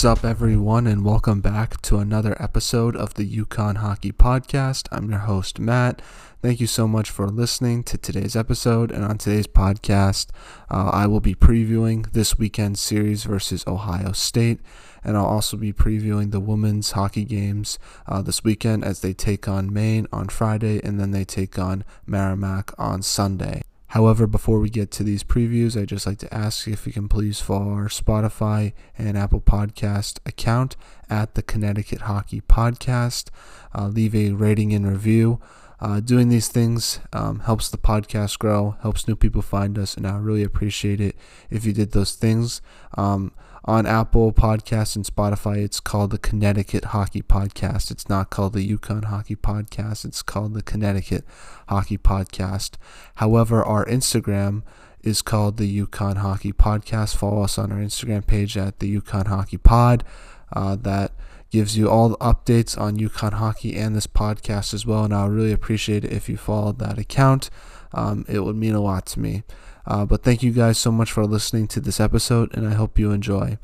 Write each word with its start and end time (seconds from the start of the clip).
What's 0.00 0.18
up, 0.18 0.24
everyone, 0.24 0.86
and 0.86 1.04
welcome 1.04 1.42
back 1.42 1.82
to 1.82 1.98
another 1.98 2.34
episode 2.42 2.96
of 2.96 3.12
the 3.12 3.36
UConn 3.36 3.76
Hockey 3.76 4.12
Podcast. 4.12 4.88
I'm 4.90 5.10
your 5.10 5.18
host, 5.18 5.60
Matt. 5.60 6.00
Thank 6.40 6.58
you 6.58 6.66
so 6.66 6.88
much 6.88 7.10
for 7.10 7.28
listening 7.28 7.82
to 7.82 7.98
today's 7.98 8.34
episode. 8.34 8.90
And 8.90 9.04
on 9.04 9.18
today's 9.18 9.46
podcast, 9.46 10.28
uh, 10.70 10.88
I 10.90 11.06
will 11.06 11.20
be 11.20 11.34
previewing 11.34 12.12
this 12.12 12.38
weekend's 12.38 12.80
series 12.80 13.24
versus 13.24 13.62
Ohio 13.66 14.12
State. 14.12 14.60
And 15.04 15.18
I'll 15.18 15.26
also 15.26 15.58
be 15.58 15.74
previewing 15.74 16.30
the 16.30 16.40
women's 16.40 16.92
hockey 16.92 17.26
games 17.26 17.78
uh, 18.06 18.22
this 18.22 18.42
weekend 18.42 18.86
as 18.86 19.00
they 19.00 19.12
take 19.12 19.48
on 19.48 19.70
Maine 19.70 20.06
on 20.10 20.28
Friday 20.30 20.80
and 20.82 20.98
then 20.98 21.10
they 21.10 21.26
take 21.26 21.58
on 21.58 21.84
Merrimack 22.06 22.72
on 22.78 23.02
Sunday. 23.02 23.64
However, 23.90 24.28
before 24.28 24.60
we 24.60 24.70
get 24.70 24.92
to 24.92 25.02
these 25.02 25.24
previews, 25.24 25.76
I'd 25.76 25.88
just 25.88 26.06
like 26.06 26.18
to 26.18 26.32
ask 26.32 26.68
if 26.68 26.86
you 26.86 26.92
can 26.92 27.08
please 27.08 27.40
follow 27.40 27.72
our 27.72 27.88
Spotify 27.88 28.72
and 28.96 29.18
Apple 29.18 29.40
Podcast 29.40 30.20
account 30.24 30.76
at 31.08 31.34
the 31.34 31.42
Connecticut 31.42 32.02
Hockey 32.02 32.40
Podcast. 32.40 33.30
Uh, 33.74 33.88
leave 33.88 34.14
a 34.14 34.30
rating 34.30 34.72
and 34.72 34.88
review. 34.88 35.40
Uh, 35.80 35.98
doing 35.98 36.28
these 36.28 36.46
things 36.46 37.00
um, 37.12 37.40
helps 37.40 37.68
the 37.68 37.78
podcast 37.78 38.38
grow, 38.38 38.76
helps 38.82 39.08
new 39.08 39.16
people 39.16 39.42
find 39.42 39.76
us, 39.76 39.96
and 39.96 40.06
I 40.06 40.18
really 40.18 40.44
appreciate 40.44 41.00
it 41.00 41.16
if 41.48 41.64
you 41.64 41.72
did 41.72 41.90
those 41.90 42.14
things. 42.14 42.62
Um, 42.96 43.32
on 43.64 43.86
Apple 43.86 44.32
Podcasts 44.32 44.96
and 44.96 45.04
Spotify, 45.04 45.58
it's 45.58 45.80
called 45.80 46.10
the 46.10 46.18
Connecticut 46.18 46.86
Hockey 46.86 47.22
Podcast. 47.22 47.90
It's 47.90 48.08
not 48.08 48.30
called 48.30 48.54
the 48.54 48.76
UConn 48.76 49.04
Hockey 49.04 49.36
Podcast. 49.36 50.04
It's 50.04 50.22
called 50.22 50.54
the 50.54 50.62
Connecticut 50.62 51.24
Hockey 51.68 51.98
Podcast. 51.98 52.74
However, 53.16 53.62
our 53.62 53.84
Instagram 53.84 54.62
is 55.02 55.22
called 55.22 55.56
the 55.56 55.86
UConn 55.86 56.18
Hockey 56.18 56.52
Podcast. 56.52 57.16
Follow 57.16 57.42
us 57.42 57.58
on 57.58 57.70
our 57.72 57.78
Instagram 57.78 58.26
page 58.26 58.56
at 58.56 58.78
the 58.78 59.00
UConn 59.00 59.26
Hockey 59.26 59.58
Pod. 59.58 60.04
Uh, 60.52 60.76
that 60.76 61.12
gives 61.50 61.76
you 61.76 61.90
all 61.90 62.08
the 62.08 62.16
updates 62.18 62.78
on 62.80 62.96
UConn 62.96 63.34
hockey 63.34 63.76
and 63.76 63.94
this 63.94 64.06
podcast 64.06 64.72
as 64.72 64.86
well. 64.86 65.04
And 65.04 65.14
I 65.14 65.24
would 65.24 65.32
really 65.32 65.52
appreciate 65.52 66.04
it 66.04 66.12
if 66.12 66.28
you 66.28 66.36
followed 66.36 66.78
that 66.78 66.98
account. 66.98 67.50
Um, 67.92 68.24
it 68.28 68.40
would 68.40 68.56
mean 68.56 68.74
a 68.74 68.80
lot 68.80 69.06
to 69.06 69.20
me. 69.20 69.42
Uh, 69.86 70.04
but 70.04 70.22
thank 70.22 70.42
you 70.42 70.52
guys 70.52 70.78
so 70.78 70.92
much 70.92 71.10
for 71.10 71.24
listening 71.24 71.66
to 71.68 71.80
this 71.80 72.00
episode, 72.00 72.54
and 72.54 72.66
I 72.66 72.74
hope 72.74 72.98
you 72.98 73.12
enjoy. 73.12 73.58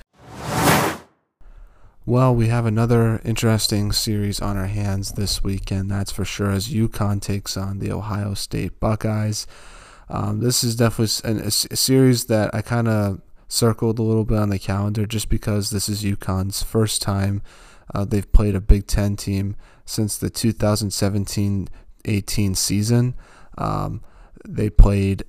Well, 2.05 2.34
we 2.34 2.48
have 2.48 2.67
another 2.67 3.20
interesting 3.25 3.91
series 3.92 4.41
on 4.41 4.56
our 4.56 4.69
hands 4.69 5.12
this 5.12 5.42
weekend, 5.42 5.91
that's 5.91 6.12
for 6.12 6.25
sure, 6.25 6.50
as 6.50 6.69
UConn 6.69 7.20
takes 7.20 7.56
on 7.56 7.81
the 7.81 7.91
Ohio 7.91 8.34
State 8.34 8.78
Buckeyes. 8.78 9.47
Um, 10.09 10.41
this 10.41 10.62
is 10.62 10.77
definitely 10.77 11.42
a, 11.42 11.47
a 11.47 11.50
series 11.50 12.27
that 12.27 12.55
I 12.55 12.62
kind 12.62 12.87
of 12.87 13.20
circled 13.48 13.98
a 13.98 14.03
little 14.03 14.25
bit 14.25 14.39
on 14.39 14.50
the 14.50 14.59
calendar 14.59 15.06
just 15.06 15.28
because 15.28 15.70
this 15.70 15.89
is 15.89 16.05
UConn's 16.05 16.62
first 16.62 17.03
time 17.03 17.42
uh, 17.94 18.05
they've 18.05 18.31
played 18.33 18.55
a 18.55 18.61
Big 18.61 18.87
Ten 18.87 19.17
team 19.17 19.56
since 19.84 20.19
the 20.19 20.31
2017 20.31 21.69
18 22.05 22.55
season. 22.55 23.14
Um, 23.59 24.03
they 24.47 24.70
played 24.70 25.25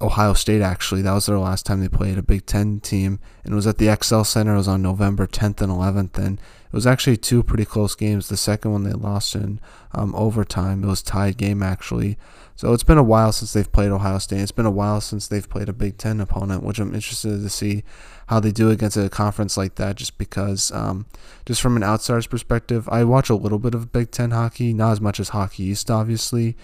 Ohio 0.00 0.32
State 0.32 0.62
actually. 0.62 1.02
That 1.02 1.12
was 1.12 1.26
their 1.26 1.38
last 1.38 1.66
time 1.66 1.80
they 1.80 1.88
played 1.88 2.18
a 2.18 2.22
Big 2.22 2.46
Ten 2.46 2.80
team, 2.80 3.20
and 3.44 3.52
it 3.52 3.56
was 3.56 3.66
at 3.66 3.78
the 3.78 3.94
XL 4.02 4.22
Center. 4.22 4.54
It 4.54 4.58
was 4.58 4.68
on 4.68 4.82
November 4.82 5.26
10th 5.26 5.60
and 5.60 5.70
11th, 5.70 6.18
and 6.18 6.38
it 6.38 6.72
was 6.72 6.86
actually 6.86 7.16
two 7.16 7.42
pretty 7.42 7.64
close 7.64 7.94
games. 7.94 8.28
The 8.28 8.36
second 8.36 8.72
one 8.72 8.84
they 8.84 8.92
lost 8.92 9.34
in 9.34 9.60
um, 9.92 10.14
overtime. 10.14 10.84
It 10.84 10.86
was 10.86 11.02
tied 11.02 11.36
game 11.36 11.62
actually. 11.62 12.16
So 12.56 12.74
it's 12.74 12.84
been 12.84 12.98
a 12.98 13.02
while 13.02 13.32
since 13.32 13.54
they've 13.54 13.72
played 13.72 13.90
Ohio 13.90 14.18
State. 14.18 14.40
It's 14.40 14.52
been 14.52 14.66
a 14.66 14.70
while 14.70 15.00
since 15.00 15.26
they've 15.26 15.48
played 15.48 15.70
a 15.70 15.72
Big 15.72 15.96
Ten 15.96 16.20
opponent, 16.20 16.62
which 16.62 16.78
I'm 16.78 16.94
interested 16.94 17.40
to 17.40 17.48
see 17.48 17.84
how 18.26 18.38
they 18.38 18.52
do 18.52 18.70
against 18.70 18.98
a 18.98 19.08
conference 19.08 19.56
like 19.56 19.76
that. 19.76 19.96
Just 19.96 20.18
because, 20.18 20.70
um, 20.72 21.06
just 21.46 21.62
from 21.62 21.76
an 21.76 21.82
outsider's 21.82 22.26
perspective, 22.26 22.86
I 22.90 23.04
watch 23.04 23.30
a 23.30 23.34
little 23.34 23.58
bit 23.58 23.74
of 23.74 23.92
Big 23.92 24.10
Ten 24.10 24.32
hockey, 24.32 24.74
not 24.74 24.92
as 24.92 25.00
much 25.00 25.18
as 25.18 25.30
Hockey 25.30 25.64
East, 25.64 25.90
obviously. 25.90 26.54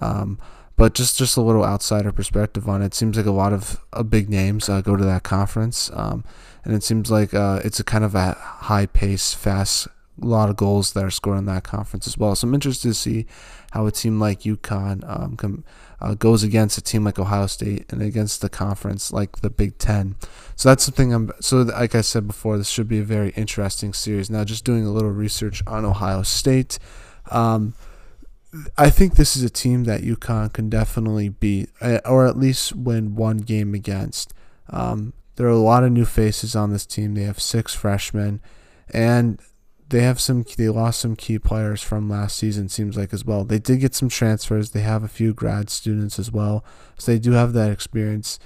Um, 0.00 0.38
but 0.80 0.94
just 0.94 1.18
just 1.18 1.36
a 1.36 1.42
little 1.42 1.62
outsider 1.62 2.10
perspective 2.10 2.66
on 2.66 2.80
it. 2.80 2.94
Seems 2.94 3.18
like 3.18 3.26
a 3.26 3.30
lot 3.30 3.52
of 3.52 3.78
uh, 3.92 4.02
big 4.02 4.30
names 4.30 4.66
uh, 4.66 4.80
go 4.80 4.96
to 4.96 5.04
that 5.04 5.24
conference, 5.24 5.90
um, 5.92 6.24
and 6.64 6.74
it 6.74 6.82
seems 6.82 7.10
like 7.10 7.34
uh, 7.34 7.60
it's 7.62 7.78
a 7.80 7.84
kind 7.84 8.02
of 8.02 8.14
a 8.14 8.32
high 8.32 8.86
pace, 8.86 9.34
fast, 9.34 9.88
a 10.22 10.24
lot 10.24 10.48
of 10.48 10.56
goals 10.56 10.94
that 10.94 11.04
are 11.04 11.10
scored 11.10 11.36
in 11.36 11.44
that 11.44 11.64
conference 11.64 12.06
as 12.06 12.16
well. 12.16 12.34
So 12.34 12.48
I'm 12.48 12.54
interested 12.54 12.88
to 12.88 12.94
see 12.94 13.26
how 13.72 13.86
a 13.86 13.92
team 13.92 14.18
like 14.18 14.40
UConn 14.40 15.04
um, 15.06 15.36
com- 15.36 15.64
uh, 16.00 16.14
goes 16.14 16.42
against 16.42 16.78
a 16.78 16.80
team 16.80 17.04
like 17.04 17.18
Ohio 17.18 17.46
State 17.46 17.84
and 17.92 18.00
against 18.00 18.40
the 18.40 18.48
conference 18.48 19.12
like 19.12 19.42
the 19.42 19.50
Big 19.50 19.76
Ten. 19.76 20.16
So 20.56 20.70
that's 20.70 20.82
something 20.82 21.12
I'm. 21.12 21.30
So 21.40 21.58
like 21.58 21.94
I 21.94 22.00
said 22.00 22.26
before, 22.26 22.56
this 22.56 22.70
should 22.70 22.88
be 22.88 23.00
a 23.00 23.04
very 23.04 23.32
interesting 23.36 23.92
series. 23.92 24.30
Now, 24.30 24.44
just 24.44 24.64
doing 24.64 24.86
a 24.86 24.90
little 24.90 25.10
research 25.10 25.62
on 25.66 25.84
Ohio 25.84 26.22
State. 26.22 26.78
Um, 27.30 27.74
I 28.76 28.90
think 28.90 29.14
this 29.14 29.36
is 29.36 29.42
a 29.42 29.50
team 29.50 29.84
that 29.84 30.02
UConn 30.02 30.52
can 30.52 30.68
definitely 30.68 31.28
beat, 31.28 31.70
eh, 31.80 32.00
or 32.04 32.26
at 32.26 32.36
least 32.36 32.74
win 32.74 33.14
one 33.14 33.38
game 33.38 33.74
against. 33.74 34.34
Um, 34.68 35.12
there 35.36 35.46
are 35.46 35.50
a 35.50 35.58
lot 35.58 35.84
of 35.84 35.92
new 35.92 36.04
faces 36.04 36.56
on 36.56 36.72
this 36.72 36.84
team. 36.84 37.14
They 37.14 37.22
have 37.22 37.40
six 37.40 37.74
freshmen, 37.74 38.40
and 38.92 39.40
they 39.88 40.02
have 40.02 40.20
some. 40.20 40.44
They 40.56 40.68
lost 40.68 41.00
some 41.00 41.16
key 41.16 41.38
players 41.38 41.82
from 41.82 42.10
last 42.10 42.36
season. 42.36 42.68
Seems 42.68 42.96
like 42.96 43.12
as 43.12 43.24
well. 43.24 43.44
They 43.44 43.58
did 43.58 43.80
get 43.80 43.94
some 43.94 44.08
transfers. 44.08 44.70
They 44.70 44.80
have 44.80 45.04
a 45.04 45.08
few 45.08 45.32
grad 45.32 45.70
students 45.70 46.18
as 46.18 46.32
well, 46.32 46.64
so 46.98 47.12
they 47.12 47.18
do 47.18 47.32
have 47.32 47.52
that 47.52 47.70
experience. 47.70 48.38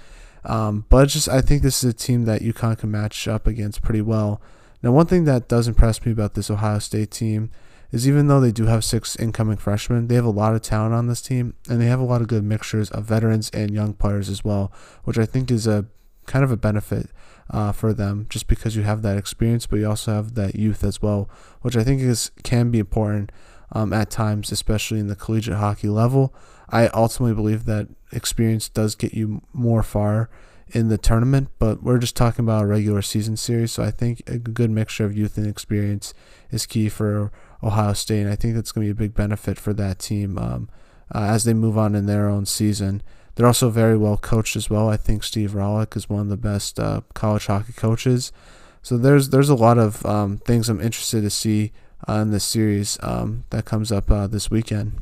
Um, 0.44 0.84
but 0.90 1.08
just 1.08 1.28
I 1.28 1.40
think 1.40 1.62
this 1.62 1.82
is 1.82 1.90
a 1.90 1.94
team 1.94 2.26
that 2.26 2.42
UConn 2.42 2.78
can 2.78 2.90
match 2.90 3.26
up 3.26 3.46
against 3.46 3.82
pretty 3.82 4.02
well. 4.02 4.42
Now, 4.82 4.92
one 4.92 5.06
thing 5.06 5.24
that 5.24 5.48
does 5.48 5.66
impress 5.66 6.04
me 6.04 6.12
about 6.12 6.34
this 6.34 6.50
Ohio 6.50 6.78
State 6.78 7.10
team 7.10 7.50
is 7.94 8.08
even 8.08 8.26
though 8.26 8.40
they 8.40 8.50
do 8.50 8.66
have 8.66 8.82
six 8.82 9.14
incoming 9.14 9.56
freshmen, 9.56 10.08
they 10.08 10.16
have 10.16 10.24
a 10.24 10.30
lot 10.30 10.52
of 10.52 10.60
talent 10.62 10.92
on 10.92 11.06
this 11.06 11.22
team, 11.22 11.54
and 11.68 11.80
they 11.80 11.86
have 11.86 12.00
a 12.00 12.04
lot 12.04 12.20
of 12.20 12.26
good 12.26 12.42
mixtures 12.42 12.90
of 12.90 13.04
veterans 13.04 13.50
and 13.50 13.72
young 13.72 13.94
players 13.94 14.28
as 14.28 14.42
well, 14.42 14.72
which 15.04 15.16
I 15.16 15.24
think 15.24 15.48
is 15.48 15.68
a 15.68 15.86
kind 16.26 16.44
of 16.44 16.50
a 16.50 16.56
benefit 16.56 17.10
uh, 17.50 17.70
for 17.70 17.92
them, 17.92 18.26
just 18.28 18.48
because 18.48 18.74
you 18.74 18.82
have 18.82 19.02
that 19.02 19.16
experience, 19.16 19.68
but 19.68 19.78
you 19.78 19.88
also 19.88 20.12
have 20.12 20.34
that 20.34 20.56
youth 20.56 20.82
as 20.82 21.00
well, 21.00 21.30
which 21.60 21.76
I 21.76 21.84
think 21.84 22.02
is 22.02 22.32
can 22.42 22.72
be 22.72 22.80
important 22.80 23.30
um, 23.70 23.92
at 23.92 24.10
times, 24.10 24.50
especially 24.50 24.98
in 24.98 25.06
the 25.06 25.14
collegiate 25.14 25.58
hockey 25.58 25.88
level. 25.88 26.34
I 26.68 26.88
ultimately 26.88 27.36
believe 27.36 27.64
that 27.66 27.86
experience 28.10 28.68
does 28.68 28.96
get 28.96 29.14
you 29.14 29.40
more 29.52 29.84
far 29.84 30.30
in 30.72 30.88
the 30.88 30.98
tournament, 30.98 31.48
but 31.60 31.84
we're 31.84 31.98
just 31.98 32.16
talking 32.16 32.44
about 32.44 32.64
a 32.64 32.66
regular 32.66 33.02
season 33.02 33.36
series. 33.36 33.70
So 33.70 33.84
I 33.84 33.92
think 33.92 34.22
a 34.26 34.38
good 34.38 34.70
mixture 34.70 35.04
of 35.04 35.16
youth 35.16 35.36
and 35.36 35.46
experience 35.46 36.12
is 36.50 36.66
key 36.66 36.88
for 36.88 37.30
Ohio 37.64 37.92
State. 37.92 38.22
And 38.22 38.30
I 38.30 38.36
think 38.36 38.54
that's 38.54 38.72
going 38.72 38.86
to 38.86 38.94
be 38.94 39.04
a 39.04 39.06
big 39.06 39.14
benefit 39.14 39.58
for 39.58 39.72
that 39.74 39.98
team 39.98 40.38
um, 40.38 40.68
uh, 41.14 41.20
as 41.22 41.44
they 41.44 41.54
move 41.54 41.78
on 41.78 41.94
in 41.94 42.06
their 42.06 42.28
own 42.28 42.46
season. 42.46 43.02
They're 43.34 43.46
also 43.46 43.70
very 43.70 43.96
well 43.96 44.16
coached 44.16 44.54
as 44.54 44.70
well. 44.70 44.88
I 44.88 44.96
think 44.96 45.24
Steve 45.24 45.52
Rohlik 45.52 45.96
is 45.96 46.08
one 46.08 46.20
of 46.20 46.28
the 46.28 46.36
best 46.36 46.78
uh, 46.78 47.00
college 47.14 47.46
hockey 47.46 47.72
coaches. 47.72 48.32
So 48.82 48.96
there's 48.98 49.30
there's 49.30 49.48
a 49.48 49.54
lot 49.54 49.78
of 49.78 50.04
um, 50.04 50.38
things 50.38 50.68
I'm 50.68 50.80
interested 50.80 51.22
to 51.22 51.30
see 51.30 51.72
uh, 52.08 52.14
in 52.14 52.30
this 52.30 52.44
series 52.44 52.98
um, 53.02 53.44
that 53.50 53.64
comes 53.64 53.90
up 53.90 54.10
uh, 54.10 54.26
this 54.26 54.50
weekend. 54.50 55.00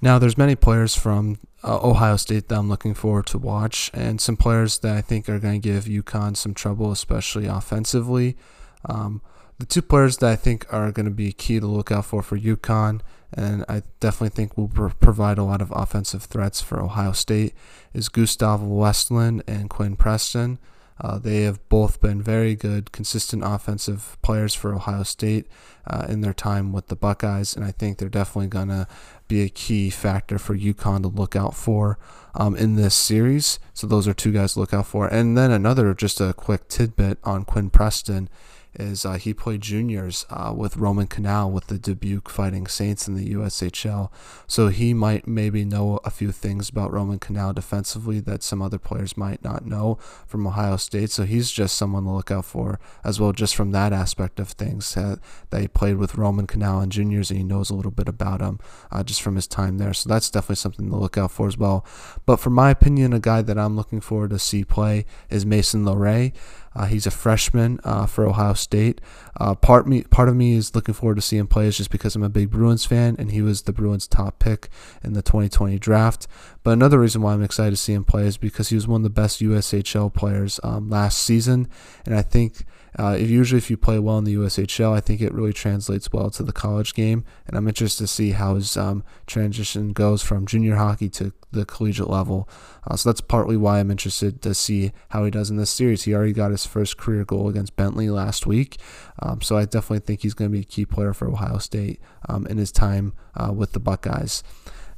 Now, 0.00 0.18
there's 0.18 0.36
many 0.36 0.54
players 0.54 0.94
from 0.94 1.38
uh, 1.62 1.80
Ohio 1.82 2.16
State 2.16 2.48
that 2.48 2.58
I'm 2.58 2.68
looking 2.68 2.94
forward 2.94 3.26
to 3.26 3.38
watch, 3.38 3.90
and 3.94 4.20
some 4.20 4.36
players 4.36 4.78
that 4.80 4.94
I 4.94 5.00
think 5.00 5.28
are 5.28 5.38
going 5.38 5.62
to 5.62 5.66
give 5.66 5.84
UConn 5.84 6.36
some 6.36 6.52
trouble, 6.52 6.92
especially 6.92 7.46
offensively. 7.46 8.36
Um, 8.84 9.22
the 9.58 9.66
two 9.66 9.82
players 9.82 10.18
that 10.18 10.30
I 10.30 10.36
think 10.36 10.66
are 10.72 10.90
going 10.90 11.06
to 11.06 11.12
be 11.12 11.32
key 11.32 11.60
to 11.60 11.66
look 11.66 11.92
out 11.92 12.06
for 12.06 12.22
for 12.22 12.38
UConn, 12.38 13.00
and 13.32 13.64
I 13.68 13.82
definitely 14.00 14.30
think 14.30 14.56
will 14.56 14.68
pr- 14.68 14.88
provide 14.88 15.38
a 15.38 15.44
lot 15.44 15.62
of 15.62 15.72
offensive 15.74 16.24
threats 16.24 16.60
for 16.60 16.82
Ohio 16.82 17.12
State, 17.12 17.54
is 17.92 18.08
Gustaf 18.08 18.60
Westlund 18.60 19.42
and 19.46 19.70
Quinn 19.70 19.96
Preston. 19.96 20.58
Uh, 21.00 21.18
they 21.18 21.42
have 21.42 21.68
both 21.68 22.00
been 22.00 22.22
very 22.22 22.54
good, 22.54 22.92
consistent 22.92 23.42
offensive 23.44 24.16
players 24.22 24.54
for 24.54 24.74
Ohio 24.74 25.02
State 25.02 25.46
uh, 25.88 26.06
in 26.08 26.20
their 26.20 26.32
time 26.32 26.72
with 26.72 26.86
the 26.86 26.94
Buckeyes, 26.94 27.56
and 27.56 27.64
I 27.64 27.72
think 27.72 27.98
they're 27.98 28.08
definitely 28.08 28.46
going 28.46 28.68
to 28.68 28.86
be 29.26 29.42
a 29.42 29.48
key 29.48 29.90
factor 29.90 30.38
for 30.38 30.56
UConn 30.56 31.02
to 31.02 31.08
look 31.08 31.34
out 31.34 31.54
for 31.54 31.98
um, 32.34 32.54
in 32.54 32.76
this 32.76 32.94
series. 32.94 33.58
So 33.72 33.86
those 33.86 34.06
are 34.06 34.14
two 34.14 34.32
guys 34.32 34.54
to 34.54 34.60
look 34.60 34.74
out 34.74 34.86
for. 34.86 35.08
And 35.08 35.36
then 35.36 35.50
another, 35.50 35.94
just 35.94 36.20
a 36.20 36.32
quick 36.32 36.68
tidbit 36.68 37.18
on 37.24 37.44
Quinn 37.44 37.70
Preston 37.70 38.28
is 38.76 39.04
uh, 39.04 39.14
he 39.14 39.32
played 39.32 39.60
juniors 39.60 40.26
uh, 40.30 40.52
with 40.56 40.76
Roman 40.76 41.06
Kinal 41.06 41.50
with 41.50 41.68
the 41.68 41.78
Dubuque 41.78 42.28
Fighting 42.28 42.66
Saints 42.66 43.06
in 43.06 43.14
the 43.14 43.32
USHL. 43.34 44.10
So 44.46 44.68
he 44.68 44.94
might 44.94 45.26
maybe 45.26 45.64
know 45.64 46.00
a 46.04 46.10
few 46.10 46.32
things 46.32 46.68
about 46.68 46.92
Roman 46.92 47.18
Kinal 47.18 47.54
defensively 47.54 48.20
that 48.20 48.42
some 48.42 48.62
other 48.62 48.78
players 48.78 49.16
might 49.16 49.42
not 49.44 49.64
know 49.64 49.98
from 50.26 50.46
Ohio 50.46 50.76
State. 50.76 51.10
So 51.10 51.24
he's 51.24 51.50
just 51.50 51.76
someone 51.76 52.04
to 52.04 52.10
look 52.10 52.30
out 52.30 52.44
for 52.44 52.80
as 53.04 53.20
well, 53.20 53.32
just 53.32 53.54
from 53.54 53.70
that 53.72 53.92
aspect 53.92 54.40
of 54.40 54.50
things 54.50 54.96
uh, 54.96 55.16
that 55.50 55.60
he 55.60 55.68
played 55.68 55.96
with 55.96 56.16
Roman 56.16 56.46
Kinal 56.46 56.82
in 56.82 56.90
juniors 56.90 57.30
and 57.30 57.38
he 57.38 57.44
knows 57.44 57.70
a 57.70 57.74
little 57.74 57.90
bit 57.90 58.08
about 58.08 58.40
him 58.40 58.58
uh, 58.90 59.02
just 59.02 59.22
from 59.22 59.36
his 59.36 59.46
time 59.46 59.78
there. 59.78 59.94
So 59.94 60.08
that's 60.08 60.30
definitely 60.30 60.56
something 60.56 60.90
to 60.90 60.96
look 60.96 61.16
out 61.16 61.30
for 61.30 61.46
as 61.46 61.56
well. 61.56 61.84
But 62.26 62.36
for 62.36 62.50
my 62.50 62.70
opinion, 62.70 63.12
a 63.12 63.20
guy 63.20 63.42
that 63.42 63.58
I'm 63.58 63.76
looking 63.76 64.00
forward 64.00 64.30
to 64.30 64.38
see 64.38 64.64
play 64.64 65.04
is 65.30 65.46
Mason 65.46 65.84
Lohrei. 65.84 66.32
Uh, 66.74 66.86
he's 66.86 67.06
a 67.06 67.10
freshman 67.10 67.78
uh, 67.84 68.06
for 68.06 68.26
Ohio 68.26 68.54
State. 68.54 69.00
Uh, 69.38 69.54
part 69.54 69.86
me, 69.86 70.02
part 70.02 70.28
of 70.28 70.36
me 70.36 70.56
is 70.56 70.74
looking 70.74 70.94
forward 70.94 71.16
to 71.16 71.22
seeing 71.22 71.40
him 71.40 71.46
play 71.46 71.66
is 71.66 71.76
just 71.76 71.90
because 71.90 72.16
I'm 72.16 72.22
a 72.22 72.28
big 72.28 72.50
Bruins 72.50 72.84
fan, 72.84 73.16
and 73.18 73.30
he 73.30 73.42
was 73.42 73.62
the 73.62 73.72
Bruins' 73.72 74.06
top 74.06 74.38
pick 74.38 74.68
in 75.02 75.12
the 75.12 75.22
2020 75.22 75.78
draft. 75.78 76.26
But 76.62 76.72
another 76.72 76.98
reason 76.98 77.22
why 77.22 77.32
I'm 77.32 77.42
excited 77.42 77.70
to 77.70 77.76
see 77.76 77.92
him 77.92 78.04
play 78.04 78.26
is 78.26 78.36
because 78.36 78.68
he 78.68 78.74
was 78.74 78.88
one 78.88 79.00
of 79.00 79.04
the 79.04 79.10
best 79.10 79.40
USHL 79.40 80.12
players 80.12 80.58
um, 80.62 80.90
last 80.90 81.18
season, 81.18 81.68
and 82.04 82.14
I 82.14 82.22
think 82.22 82.64
uh, 82.98 83.16
if 83.18 83.28
usually 83.28 83.58
if 83.58 83.70
you 83.70 83.76
play 83.76 83.98
well 83.98 84.18
in 84.18 84.24
the 84.24 84.36
USHL, 84.36 84.96
I 84.96 85.00
think 85.00 85.20
it 85.20 85.34
really 85.34 85.52
translates 85.52 86.12
well 86.12 86.30
to 86.30 86.42
the 86.42 86.52
college 86.52 86.94
game, 86.94 87.24
and 87.46 87.56
I'm 87.56 87.66
interested 87.66 88.04
to 88.04 88.06
see 88.06 88.30
how 88.30 88.54
his 88.54 88.76
um, 88.76 89.02
transition 89.26 89.92
goes 89.92 90.22
from 90.22 90.46
junior 90.46 90.76
hockey 90.76 91.08
to 91.10 91.32
the 91.50 91.64
collegiate 91.64 92.10
level. 92.10 92.48
Uh, 92.86 92.96
so 92.96 93.08
that's 93.08 93.20
partly 93.20 93.56
why 93.56 93.80
I'm 93.80 93.90
interested 93.90 94.42
to 94.42 94.54
see 94.54 94.92
how 95.08 95.24
he 95.24 95.30
does 95.30 95.50
in 95.50 95.56
this 95.56 95.70
series. 95.70 96.02
He 96.02 96.14
already 96.14 96.32
got 96.32 96.52
his 96.52 96.66
first 96.66 96.96
career 96.96 97.24
goal 97.24 97.48
against 97.48 97.76
Bentley 97.76 98.10
last 98.10 98.46
week, 98.46 98.78
um, 99.20 99.40
so 99.40 99.56
I 99.56 99.64
definitely 99.64 100.00
think 100.00 100.22
he's 100.22 100.34
going 100.34 100.50
to 100.50 100.56
be 100.56 100.62
a 100.62 100.64
key 100.64 100.86
player 100.86 101.12
for 101.12 101.28
Ohio 101.28 101.58
State 101.58 102.00
um, 102.28 102.46
in 102.46 102.58
his 102.58 102.70
time 102.70 103.12
uh, 103.34 103.52
with 103.52 103.72
the 103.72 103.80
Buckeyes. 103.80 104.44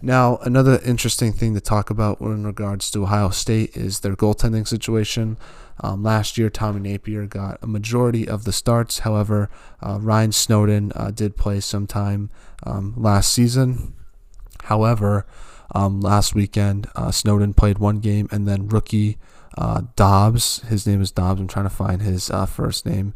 Now, 0.02 0.36
another 0.42 0.78
interesting 0.84 1.32
thing 1.32 1.54
to 1.54 1.60
talk 1.60 1.88
about 1.88 2.20
in 2.20 2.44
regards 2.44 2.90
to 2.90 3.04
Ohio 3.04 3.30
State 3.30 3.74
is 3.76 4.00
their 4.00 4.14
goaltending 4.14 4.68
situation. 4.68 5.38
Um, 5.80 6.02
last 6.02 6.38
year, 6.38 6.48
Tommy 6.48 6.80
Nappier 6.80 7.28
got 7.28 7.58
a 7.62 7.66
majority 7.66 8.28
of 8.28 8.44
the 8.44 8.52
starts. 8.52 9.00
However, 9.00 9.50
uh, 9.82 9.98
Ryan 10.00 10.32
Snowden 10.32 10.92
uh, 10.94 11.10
did 11.10 11.36
play 11.36 11.60
sometime 11.60 12.30
um, 12.62 12.94
last 12.96 13.32
season. 13.32 13.94
However, 14.64 15.26
um, 15.74 16.00
last 16.00 16.34
weekend, 16.34 16.88
uh, 16.94 17.10
Snowden 17.10 17.54
played 17.54 17.78
one 17.78 17.98
game, 17.98 18.28
and 18.30 18.46
then 18.46 18.68
rookie 18.68 19.18
uh, 19.58 19.82
Dobbs, 19.96 20.60
his 20.68 20.86
name 20.86 21.00
is 21.00 21.10
Dobbs. 21.10 21.40
I'm 21.40 21.48
trying 21.48 21.66
to 21.66 21.70
find 21.70 22.02
his 22.02 22.30
uh, 22.30 22.46
first 22.46 22.86
name, 22.86 23.14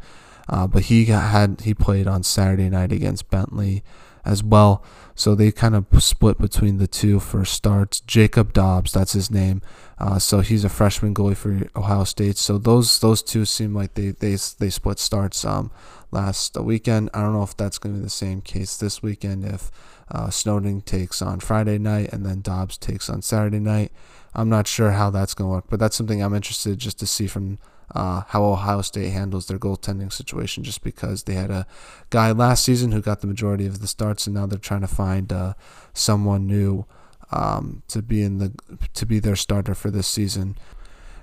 uh, 0.49 0.67
but 0.67 0.83
he 0.83 1.05
got, 1.05 1.31
had 1.31 1.61
he 1.61 1.73
played 1.73 2.07
on 2.07 2.23
Saturday 2.23 2.69
night 2.69 2.91
against 2.91 3.29
Bentley 3.29 3.83
as 4.25 4.43
well. 4.43 4.83
So 5.15 5.35
they 5.35 5.51
kind 5.51 5.75
of 5.75 5.85
split 6.01 6.39
between 6.39 6.77
the 6.77 6.87
two 6.87 7.19
for 7.19 7.45
starts. 7.45 7.99
Jacob 8.01 8.53
Dobbs, 8.53 8.91
that's 8.93 9.13
his 9.13 9.29
name. 9.29 9.61
Uh, 9.99 10.17
so 10.17 10.39
he's 10.39 10.63
a 10.63 10.69
freshman 10.69 11.13
goalie 11.13 11.37
for 11.37 11.69
Ohio 11.75 12.05
State. 12.05 12.37
So 12.37 12.57
those 12.57 12.99
those 12.99 13.21
two 13.21 13.45
seem 13.45 13.75
like 13.75 13.93
they 13.93 14.11
they 14.11 14.35
they 14.59 14.69
split 14.69 14.99
starts 14.99 15.45
um, 15.45 15.71
last 16.09 16.57
weekend. 16.57 17.09
I 17.13 17.21
don't 17.21 17.33
know 17.33 17.43
if 17.43 17.55
that's 17.55 17.77
going 17.77 17.93
to 17.95 17.99
be 17.99 18.03
the 18.03 18.09
same 18.09 18.41
case 18.41 18.77
this 18.77 19.03
weekend. 19.03 19.45
If 19.45 19.69
uh, 20.09 20.29
Snowden 20.29 20.81
takes 20.81 21.21
on 21.21 21.39
Friday 21.39 21.77
night 21.77 22.11
and 22.11 22.25
then 22.25 22.41
Dobbs 22.41 22.77
takes 22.77 23.09
on 23.09 23.21
Saturday 23.21 23.59
night, 23.59 23.91
I'm 24.33 24.49
not 24.49 24.65
sure 24.67 24.91
how 24.91 25.09
that's 25.09 25.33
going 25.33 25.49
to 25.49 25.53
work. 25.53 25.65
But 25.69 25.79
that's 25.79 25.95
something 25.95 26.23
I'm 26.23 26.33
interested 26.33 26.79
just 26.79 26.99
to 26.99 27.07
see 27.07 27.27
from 27.27 27.59
uh, 27.93 28.21
how 28.27 28.43
Ohio 28.43 28.81
State 28.81 29.11
handles 29.11 29.47
their 29.47 29.59
goaltending 29.59 30.11
situation, 30.11 30.63
just 30.63 30.83
because 30.83 31.23
they 31.23 31.33
had 31.33 31.51
a 31.51 31.65
guy 32.09 32.31
last 32.31 32.63
season 32.63 32.91
who 32.91 33.01
got 33.01 33.21
the 33.21 33.27
majority 33.27 33.65
of 33.65 33.81
the 33.81 33.87
starts, 33.87 34.27
and 34.27 34.35
now 34.35 34.45
they're 34.45 34.59
trying 34.59 34.81
to 34.81 34.87
find 34.87 35.31
uh, 35.31 35.53
someone 35.93 36.47
new 36.47 36.85
um, 37.31 37.83
to 37.87 38.01
be 38.01 38.21
in 38.21 38.37
the 38.37 38.53
to 38.93 39.05
be 39.05 39.19
their 39.19 39.35
starter 39.35 39.75
for 39.75 39.91
this 39.91 40.07
season. 40.07 40.57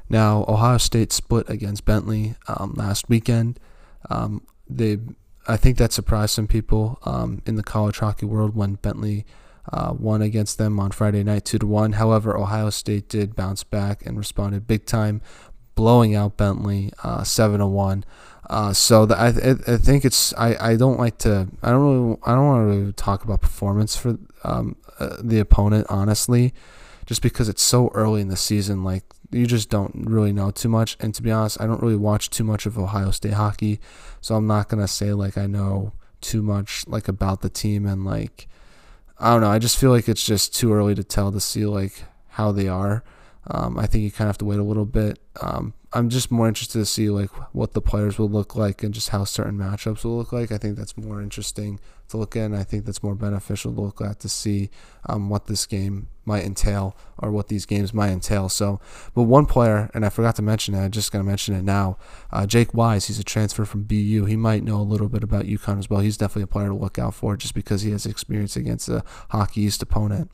Now, 0.09 0.45
Ohio 0.49 0.79
State 0.79 1.13
split 1.13 1.49
against 1.51 1.85
Bentley 1.85 2.35
um, 2.47 2.73
last 2.75 3.09
weekend. 3.09 3.61
Um, 4.09 4.47
they, 4.69 4.99
I 5.47 5.57
think 5.57 5.77
that 5.79 5.93
surprised 5.93 6.35
some 6.35 6.47
people 6.47 6.99
um, 7.05 7.43
in 7.45 7.57
the 7.57 7.63
college 7.63 7.99
hockey 7.99 8.25
world 8.25 8.55
when 8.55 8.75
Bentley 8.75 9.27
uh, 9.71 9.93
won 9.99 10.23
against 10.23 10.57
them 10.57 10.81
on 10.81 10.91
Friday 10.93 11.23
night, 11.23 11.45
two 11.45 11.59
to 11.59 11.67
one. 11.67 11.93
However, 11.93 12.37
Ohio 12.37 12.71
State 12.71 13.09
did 13.09 13.37
bounce 13.37 13.65
back 13.65 14.05
and 14.07 14.17
responded 14.17 14.67
big 14.67 14.87
time 14.87 15.21
blowing 15.79 16.17
out 16.17 16.37
Bentley 16.37 16.91
uh, 17.05 17.23
seven 17.23 17.61
to 17.61 17.67
one. 17.69 18.05
Uh, 18.51 18.73
so 18.73 19.07
the, 19.07 19.17
I, 19.17 19.29
I 19.29 19.77
think 19.77 20.05
it's 20.05 20.35
I, 20.35 20.73
I 20.73 20.77
don't 20.77 20.99
like 20.99 21.19
to 21.19 21.47
I 21.63 21.71
don't 21.71 21.83
really 21.85 22.17
I 22.25 22.35
don't 22.35 22.47
want 22.47 22.63
to 22.63 22.77
really 22.77 22.93
talk 22.95 23.23
about 23.23 23.43
performance 23.43 23.95
for 23.95 24.19
um, 24.43 24.75
uh, 24.99 25.19
the 25.23 25.39
opponent 25.39 25.87
honestly, 25.89 26.53
just 27.07 27.23
because 27.23 27.49
it's 27.49 27.63
so 27.63 27.93
early 27.95 28.21
in 28.21 28.27
the 28.27 28.37
season. 28.37 28.83
Like 28.83 29.05
you 29.31 29.47
just 29.47 29.71
don't 29.71 29.93
really 29.95 30.33
know 30.33 30.51
too 30.51 30.69
much. 30.69 30.97
And 30.99 31.15
to 31.15 31.23
be 31.23 31.31
honest, 31.31 31.61
I 31.61 31.67
don't 31.69 31.81
really 31.81 31.95
watch 31.95 32.29
too 32.29 32.43
much 32.43 32.67
of 32.67 32.77
Ohio 32.77 33.13
State 33.13 33.35
hockey, 33.35 33.79
so 34.21 34.35
I'm 34.35 34.49
not 34.49 34.69
gonna 34.69 34.89
say 34.89 35.13
like 35.13 35.39
I 35.39 35.47
know 35.47 35.93
too 36.21 36.43
much 36.43 36.89
like 36.89 37.07
about 37.07 37.41
the 37.41 37.49
team 37.49 37.87
and 37.87 38.05
like 38.05 38.49
I 39.21 39.31
don't 39.31 39.43
know. 39.43 39.51
I 39.51 39.61
just 39.61 39.79
feel 39.79 39.91
like 39.91 40.09
it's 40.09 40.27
just 40.27 40.57
too 40.57 40.73
early 40.73 40.97
to 40.97 41.05
tell 41.05 41.31
to 41.31 41.39
see 41.41 41.67
like 41.67 42.03
how 42.31 42.51
they 42.51 42.67
are. 42.67 43.05
Um, 43.51 43.79
I 43.79 43.87
think 43.87 44.05
you 44.05 44.11
kind 44.11 44.29
of 44.29 44.35
have 44.35 44.39
to 44.39 44.45
wait 44.45 44.59
a 44.59 44.63
little 44.63 44.85
bit. 44.85 45.19
Um, 45.41 45.75
I'm 45.95 46.11
just 46.11 46.31
more 46.31 46.47
interested 46.47 46.79
to 46.79 46.85
see 46.85 47.09
like 47.09 47.31
what 47.55 47.73
the 47.73 47.81
players 47.81 48.19
will 48.19 48.29
look 48.29 48.55
like 48.55 48.83
and 48.83 48.93
just 48.93 49.09
how 49.09 49.25
certain 49.25 49.57
matchups 49.57 50.05
will 50.05 50.19
look 50.19 50.33
like. 50.33 50.53
I 50.53 50.59
think 50.59 50.77
that's 50.77 50.99
more 50.99 51.23
interesting 51.23 51.81
to 52.09 52.19
look 52.19 52.37
at, 52.37 52.45
and 52.45 52.57
I 52.57 52.63
think 52.63 52.85
that's 52.85 53.03
more 53.03 53.15
beneficial 53.15 53.73
to 53.73 53.81
look 53.81 54.01
at 54.03 54.21
to 54.21 54.29
see 54.29 54.69
um, 55.07 55.31
what 55.31 55.47
this 55.47 55.65
game 55.65 56.09
might 56.27 56.45
entail 56.45 56.95
or 57.19 57.31
what 57.31 57.49
these 57.49 57.65
games 57.65 57.95
might 57.95 58.11
entail. 58.11 58.51
So, 58.51 58.81
but 59.15 59.23
one 59.23 59.47
player, 59.47 59.91
and 59.95 60.05
I 60.05 60.11
forgot 60.11 60.37
to 60.37 60.43
mention 60.43 60.75
it, 60.75 60.81
I'm 60.81 60.91
just 60.91 61.11
going 61.11 61.25
to 61.25 61.29
mention 61.29 61.55
it 61.55 61.65
now. 61.65 61.97
Uh, 62.31 62.47
Jake 62.47 62.75
Wise, 62.75 63.07
he's 63.07 63.19
a 63.19 63.25
transfer 63.25 63.65
from 63.65 63.85
BU. 63.85 64.27
He 64.27 64.37
might 64.37 64.63
know 64.63 64.77
a 64.77 64.83
little 64.83 65.09
bit 65.09 65.23
about 65.23 65.47
UConn 65.47 65.79
as 65.79 65.89
well. 65.89 66.01
He's 66.01 66.19
definitely 66.19 66.43
a 66.43 66.49
player 66.49 66.69
to 66.69 66.75
look 66.75 66.99
out 66.99 67.15
for 67.15 67.35
just 67.37 67.55
because 67.55 67.81
he 67.81 67.93
has 67.93 68.05
experience 68.05 68.57
against 68.57 68.91
a 68.91 69.03
Hockey 69.31 69.63
East 69.63 69.83
opponent. 69.83 70.31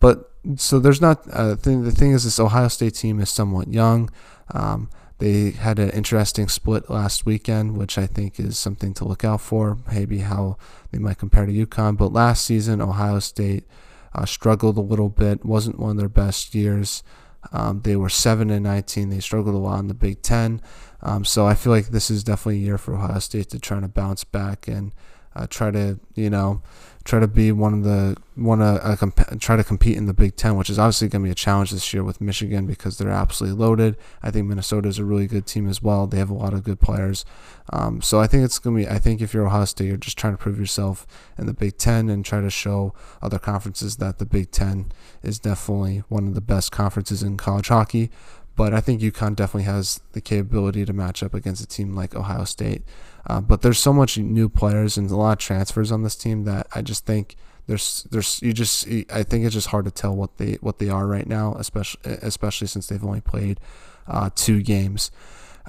But 0.00 0.32
so 0.56 0.78
there's 0.78 1.00
not 1.00 1.22
uh, 1.32 1.56
thing. 1.56 1.84
The 1.84 1.90
thing 1.90 2.12
is, 2.12 2.24
this 2.24 2.40
Ohio 2.40 2.68
State 2.68 2.94
team 2.94 3.20
is 3.20 3.30
somewhat 3.30 3.68
young. 3.68 4.10
Um, 4.52 4.90
they 5.18 5.50
had 5.50 5.78
an 5.78 5.90
interesting 5.90 6.48
split 6.48 6.88
last 6.88 7.26
weekend, 7.26 7.76
which 7.76 7.98
I 7.98 8.06
think 8.06 8.38
is 8.38 8.56
something 8.56 8.94
to 8.94 9.04
look 9.04 9.24
out 9.24 9.40
for. 9.40 9.78
Maybe 9.92 10.18
how 10.18 10.56
they 10.90 10.98
might 10.98 11.18
compare 11.18 11.44
to 11.44 11.52
UConn. 11.52 11.96
But 11.96 12.12
last 12.12 12.44
season, 12.44 12.80
Ohio 12.80 13.18
State 13.18 13.64
uh, 14.14 14.24
struggled 14.26 14.78
a 14.78 14.82
little 14.82 15.08
bit. 15.08 15.44
wasn't 15.44 15.78
one 15.78 15.92
of 15.92 15.96
their 15.96 16.08
best 16.08 16.54
years. 16.54 17.02
Um, 17.52 17.82
they 17.82 17.96
were 17.96 18.08
seven 18.08 18.50
and 18.50 18.64
19. 18.64 19.10
They 19.10 19.20
struggled 19.20 19.54
a 19.54 19.58
lot 19.58 19.80
in 19.80 19.88
the 19.88 19.94
Big 19.94 20.22
Ten. 20.22 20.62
Um, 21.02 21.24
so 21.24 21.46
I 21.46 21.54
feel 21.54 21.72
like 21.72 21.88
this 21.88 22.10
is 22.10 22.24
definitely 22.24 22.58
a 22.58 22.66
year 22.66 22.78
for 22.78 22.94
Ohio 22.94 23.18
State 23.18 23.50
to 23.50 23.58
try 23.58 23.80
to 23.80 23.88
bounce 23.88 24.24
back 24.24 24.68
and 24.68 24.92
uh, 25.34 25.46
try 25.48 25.70
to 25.70 25.98
you 26.14 26.30
know 26.30 26.62
try 27.08 27.18
to 27.18 27.26
be 27.26 27.50
one 27.50 27.72
of 27.72 27.84
the 27.84 28.14
one 28.34 28.58
to 28.58 28.64
uh, 28.64 28.94
comp- 28.94 29.40
try 29.40 29.56
to 29.56 29.64
compete 29.64 29.96
in 29.96 30.04
the 30.04 30.12
Big 30.12 30.36
Ten, 30.36 30.56
which 30.56 30.68
is 30.68 30.78
obviously 30.78 31.08
going 31.08 31.22
to 31.22 31.28
be 31.28 31.32
a 31.32 31.34
challenge 31.34 31.70
this 31.70 31.94
year 31.94 32.04
with 32.04 32.20
Michigan 32.20 32.66
because 32.66 32.98
they're 32.98 33.08
absolutely 33.08 33.58
loaded. 33.58 33.96
I 34.22 34.30
think 34.30 34.46
Minnesota 34.46 34.88
is 34.88 34.98
a 34.98 35.06
really 35.06 35.26
good 35.26 35.46
team 35.46 35.68
as 35.68 35.82
well. 35.82 36.06
They 36.06 36.18
have 36.18 36.28
a 36.28 36.34
lot 36.34 36.52
of 36.52 36.64
good 36.64 36.80
players, 36.80 37.24
um, 37.72 38.02
so 38.02 38.20
I 38.20 38.26
think 38.26 38.44
it's 38.44 38.58
going 38.58 38.76
to 38.76 38.82
be. 38.84 38.94
I 38.94 38.98
think 38.98 39.22
if 39.22 39.32
you're 39.32 39.46
Ohio 39.46 39.64
State, 39.64 39.86
you're 39.86 39.96
just 39.96 40.18
trying 40.18 40.34
to 40.34 40.38
prove 40.38 40.60
yourself 40.60 41.06
in 41.38 41.46
the 41.46 41.54
Big 41.54 41.78
Ten 41.78 42.10
and 42.10 42.26
try 42.26 42.42
to 42.42 42.50
show 42.50 42.92
other 43.22 43.38
conferences 43.38 43.96
that 43.96 44.18
the 44.18 44.26
Big 44.26 44.50
Ten 44.50 44.92
is 45.22 45.38
definitely 45.38 46.02
one 46.08 46.28
of 46.28 46.34
the 46.34 46.42
best 46.42 46.70
conferences 46.72 47.22
in 47.22 47.38
college 47.38 47.68
hockey. 47.68 48.10
But 48.54 48.74
I 48.74 48.80
think 48.80 49.00
UConn 49.00 49.36
definitely 49.36 49.70
has 49.72 50.00
the 50.12 50.20
capability 50.20 50.84
to 50.84 50.92
match 50.92 51.22
up 51.22 51.32
against 51.32 51.62
a 51.62 51.66
team 51.66 51.94
like 51.94 52.16
Ohio 52.16 52.42
State. 52.42 52.82
Uh, 53.28 53.40
but 53.40 53.62
there's 53.62 53.78
so 53.78 53.92
much 53.92 54.16
new 54.16 54.48
players 54.48 54.96
and 54.96 55.10
a 55.10 55.16
lot 55.16 55.32
of 55.32 55.38
transfers 55.38 55.92
on 55.92 56.02
this 56.02 56.16
team 56.16 56.44
that 56.44 56.66
I 56.74 56.82
just 56.82 57.04
think 57.04 57.36
there's 57.66 58.06
there's 58.10 58.40
you 58.42 58.54
just 58.54 58.88
I 59.12 59.22
think 59.22 59.44
it's 59.44 59.54
just 59.54 59.68
hard 59.68 59.84
to 59.84 59.90
tell 59.90 60.16
what 60.16 60.38
they 60.38 60.54
what 60.54 60.78
they 60.78 60.88
are 60.88 61.06
right 61.06 61.26
now, 61.26 61.54
especially 61.58 62.00
especially 62.22 62.66
since 62.66 62.86
they've 62.86 63.04
only 63.04 63.20
played 63.20 63.60
uh, 64.06 64.30
two 64.34 64.62
games. 64.62 65.10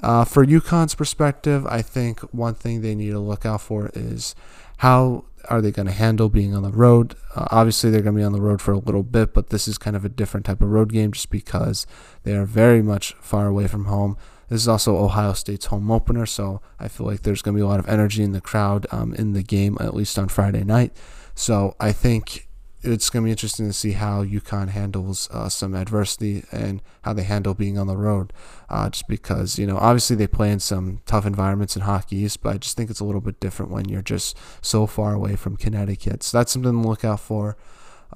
Uh, 0.02 0.24
for 0.24 0.46
UConn's 0.46 0.94
perspective, 0.94 1.66
I 1.66 1.82
think 1.82 2.20
one 2.32 2.54
thing 2.54 2.80
they 2.80 2.94
need 2.94 3.10
to 3.10 3.18
look 3.18 3.44
out 3.44 3.60
for 3.60 3.90
is 3.92 4.34
how 4.78 5.24
are 5.50 5.60
they 5.60 5.70
going 5.70 5.86
to 5.86 5.92
handle 5.92 6.30
being 6.30 6.54
on 6.54 6.62
the 6.62 6.70
road? 6.70 7.14
Uh, 7.34 7.46
obviously, 7.50 7.90
they're 7.90 8.00
going 8.00 8.14
to 8.14 8.20
be 8.20 8.24
on 8.24 8.32
the 8.32 8.40
road 8.40 8.62
for 8.62 8.72
a 8.72 8.78
little 8.78 9.02
bit, 9.02 9.34
but 9.34 9.50
this 9.50 9.68
is 9.68 9.76
kind 9.76 9.94
of 9.94 10.04
a 10.04 10.08
different 10.08 10.46
type 10.46 10.62
of 10.62 10.70
road 10.70 10.92
game 10.92 11.12
just 11.12 11.30
because 11.30 11.86
they 12.22 12.34
are 12.34 12.46
very 12.46 12.82
much 12.82 13.12
far 13.20 13.46
away 13.46 13.66
from 13.66 13.84
home. 13.84 14.16
This 14.50 14.60
is 14.62 14.68
also 14.68 14.96
Ohio 14.96 15.32
State's 15.32 15.66
home 15.66 15.90
opener, 15.90 16.26
so 16.26 16.60
I 16.78 16.88
feel 16.88 17.06
like 17.06 17.22
there's 17.22 17.40
going 17.40 17.54
to 17.54 17.58
be 17.58 17.64
a 17.64 17.68
lot 17.68 17.78
of 17.78 17.88
energy 17.88 18.22
in 18.22 18.32
the 18.32 18.40
crowd 18.40 18.86
um, 18.90 19.14
in 19.14 19.32
the 19.32 19.44
game, 19.44 19.78
at 19.80 19.94
least 19.94 20.18
on 20.18 20.28
Friday 20.28 20.64
night. 20.64 20.92
So 21.36 21.76
I 21.78 21.92
think 21.92 22.48
it's 22.82 23.10
going 23.10 23.22
to 23.22 23.26
be 23.26 23.30
interesting 23.30 23.66
to 23.66 23.72
see 23.72 23.92
how 23.92 24.24
UConn 24.24 24.70
handles 24.70 25.28
uh, 25.32 25.48
some 25.48 25.74
adversity 25.74 26.44
and 26.50 26.82
how 27.02 27.12
they 27.12 27.22
handle 27.22 27.54
being 27.54 27.78
on 27.78 27.86
the 27.86 27.96
road. 27.96 28.32
Uh, 28.68 28.90
just 28.90 29.06
because, 29.06 29.58
you 29.58 29.66
know, 29.66 29.76
obviously 29.76 30.16
they 30.16 30.26
play 30.26 30.50
in 30.50 30.58
some 30.58 31.00
tough 31.06 31.26
environments 31.26 31.76
in 31.76 31.82
Hockey 31.82 32.16
East, 32.16 32.42
but 32.42 32.54
I 32.54 32.58
just 32.58 32.76
think 32.76 32.90
it's 32.90 33.00
a 33.00 33.04
little 33.04 33.20
bit 33.20 33.38
different 33.38 33.70
when 33.70 33.88
you're 33.88 34.02
just 34.02 34.36
so 34.62 34.86
far 34.86 35.14
away 35.14 35.36
from 35.36 35.56
Connecticut. 35.56 36.22
So 36.22 36.38
that's 36.38 36.52
something 36.52 36.82
to 36.82 36.88
look 36.88 37.04
out 37.04 37.20
for. 37.20 37.56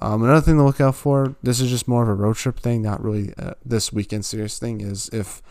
Um, 0.01 0.23
another 0.23 0.41
thing 0.41 0.57
to 0.57 0.63
look 0.63 0.81
out 0.81 0.95
for, 0.95 1.35
this 1.41 1.61
is 1.61 1.69
just 1.69 1.87
more 1.87 2.03
of 2.03 2.09
a 2.09 2.13
road 2.13 2.35
trip 2.35 2.59
thing, 2.59 2.81
not 2.81 3.01
really 3.01 3.33
uh, 3.37 3.53
this 3.63 3.93
weekend 3.93 4.25
serious 4.25 4.59
thing, 4.59 4.81
is 4.81 5.09
if 5.13 5.41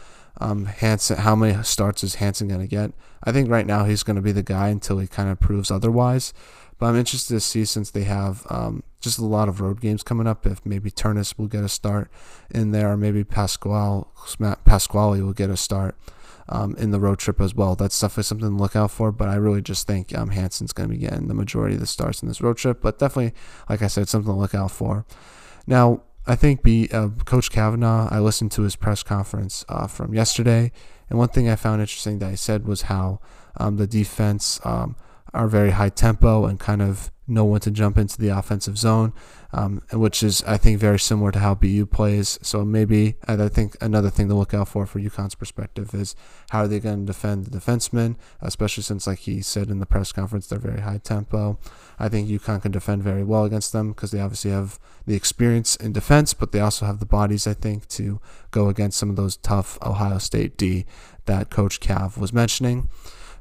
um, 0.41 0.67
Hanson, 0.67 1.19
how 1.19 1.37
many 1.37 1.63
starts 1.63 2.03
is 2.05 2.17
Hanson 2.17 2.49
going 2.49 2.61
to 2.61 2.67
get? 2.67 2.93
I 3.23 3.33
think 3.33 3.49
right 3.49 3.67
now 3.67 3.85
he's 3.85 4.03
going 4.03 4.17
to 4.17 4.23
be 4.23 4.33
the 4.33 4.43
guy 4.43 4.69
until 4.69 4.99
he 4.99 5.07
kind 5.07 5.29
of 5.31 5.41
proves 5.41 5.71
otherwise. 5.71 6.33
But 6.79 6.87
I'm 6.87 6.97
interested 6.97 7.35
to 7.35 7.41
see 7.41 7.65
since 7.65 7.91
they 7.91 8.05
have 8.05 8.45
um, 8.51 8.83
just 9.01 9.19
a 9.19 9.25
lot 9.25 9.49
of 9.49 9.61
road 9.61 9.81
games 9.81 10.03
coming 10.03 10.27
up. 10.27 10.45
If 10.45 10.67
maybe 10.67 10.91
Terness 10.91 11.39
will 11.39 11.47
get 11.47 11.63
a 11.63 11.69
start 11.69 12.11
in 12.51 12.73
there, 12.73 12.91
or 12.91 12.97
maybe 12.97 13.23
Pasquale 13.25 14.05
Pasquale 14.65 15.23
will 15.23 15.33
get 15.33 15.51
a 15.51 15.57
start. 15.57 15.97
um, 16.49 16.75
in 16.77 16.91
the 16.91 17.01
road 17.01 17.19
trip 17.19 17.41
as 17.41 17.55
well. 17.55 17.75
That's 17.75 17.99
definitely 17.99 18.25
something 18.25 18.51
to 18.51 18.63
look 18.63 18.77
out 18.77 18.91
for. 18.91 19.13
But 19.13 19.29
I 19.29 19.37
really 19.37 19.63
just 19.63 19.87
think 19.87 20.17
um, 20.17 20.31
Hanson's 20.31 20.73
going 20.73 20.89
to 20.89 20.95
be 20.95 21.01
getting 21.01 21.29
the 21.29 21.35
majority 21.35 21.75
of 21.75 21.81
the 21.81 21.87
starts 21.87 22.23
in 22.23 22.29
this 22.29 22.41
road 22.41 22.57
trip. 22.57 22.81
But 22.81 22.99
definitely, 22.99 23.35
like 23.69 23.83
I 23.83 23.87
said, 23.87 24.09
something 24.09 24.33
to 24.33 24.39
look 24.39 24.55
out 24.55 24.71
for. 24.71 25.07
Now, 25.67 26.03
I 26.27 26.37
think 26.37 26.63
be, 26.63 26.89
uh, 26.91 27.09
Coach 27.25 27.51
Cavanaugh. 27.51 28.09
I 28.11 28.19
listened 28.19 28.53
to 28.53 28.63
his 28.63 28.77
press 28.77 29.03
conference 29.03 29.65
uh, 29.69 29.87
from 29.87 30.15
yesterday, 30.15 30.73
and 31.11 31.19
one 31.19 31.29
thing 31.29 31.49
I 31.49 31.57
found 31.57 31.81
interesting 31.81 32.19
that 32.21 32.31
he 32.31 32.37
said 32.37 32.67
was 32.67 32.83
how 32.83 33.21
um, 33.57 33.77
the 33.77 33.87
defense 33.87 34.61
um, 34.65 34.97
are 35.35 35.49
very 35.49 35.73
high 35.73 35.91
tempo 35.91 36.47
and 36.47 36.59
kind 36.59 36.81
of 36.81 37.11
know 37.27 37.45
when 37.45 37.61
to 37.61 37.71
jump 37.71 37.97
into 37.97 38.19
the 38.19 38.29
offensive 38.29 38.77
zone, 38.77 39.13
um, 39.53 39.81
which 39.93 40.23
is, 40.23 40.43
I 40.45 40.57
think, 40.57 40.79
very 40.79 40.99
similar 40.99 41.33
to 41.33 41.39
how 41.39 41.55
BU 41.55 41.87
plays. 41.87 42.39
So 42.43 42.65
maybe 42.65 43.17
I 43.27 43.49
think 43.49 43.77
another 43.81 44.11
thing 44.11 44.29
to 44.29 44.35
look 44.35 44.53
out 44.53 44.69
for 44.69 44.87
for 44.87 45.01
UConn's 45.01 45.35
perspective 45.35 45.95
is 45.95 46.15
how 46.51 46.61
are 46.61 46.69
they 46.69 46.81
going 46.81 47.01
to 47.01 47.07
defend 47.07 47.47
the 47.47 47.59
defensemen, 47.59 48.17
especially 48.41 48.83
since, 48.83 49.07
like 49.07 49.21
he 49.21 49.41
said 49.43 49.71
in 49.71 49.79
the 49.79 49.87
press 49.87 50.13
conference, 50.13 50.47
they're 50.47 50.59
very 50.59 50.81
high 50.81 50.99
tempo. 50.99 51.59
I 51.99 52.09
think 52.09 52.29
UConn 52.29 52.63
can 52.63 52.73
defend 52.73 53.03
very 53.03 53.25
well 53.25 53.45
against 53.45 53.73
them 53.73 53.93
because 53.93 54.11
they 54.11 54.21
obviously 54.21 54.51
have 54.51 54.79
the 55.07 55.15
experience 55.15 55.77
in 55.77 55.93
defense, 55.93 56.35
but 56.35 56.53
they 56.53 56.61
also 56.61 56.87
have 56.87 56.99
the 56.99 57.07
bodies, 57.07 57.47
I 57.47 57.55
think, 57.55 57.89
to 57.89 58.21
go 58.51 58.69
against 58.69 58.99
some 58.99 59.11
of 59.11 59.17
those 59.17 59.37
tough 59.37 59.79
Ohio 59.83 60.19
State 60.19 60.57
D 60.57 60.87
that 61.27 61.51
Coach 61.51 61.81
Cav 61.81 62.19
was 62.19 62.33
mentioning. 62.33 62.89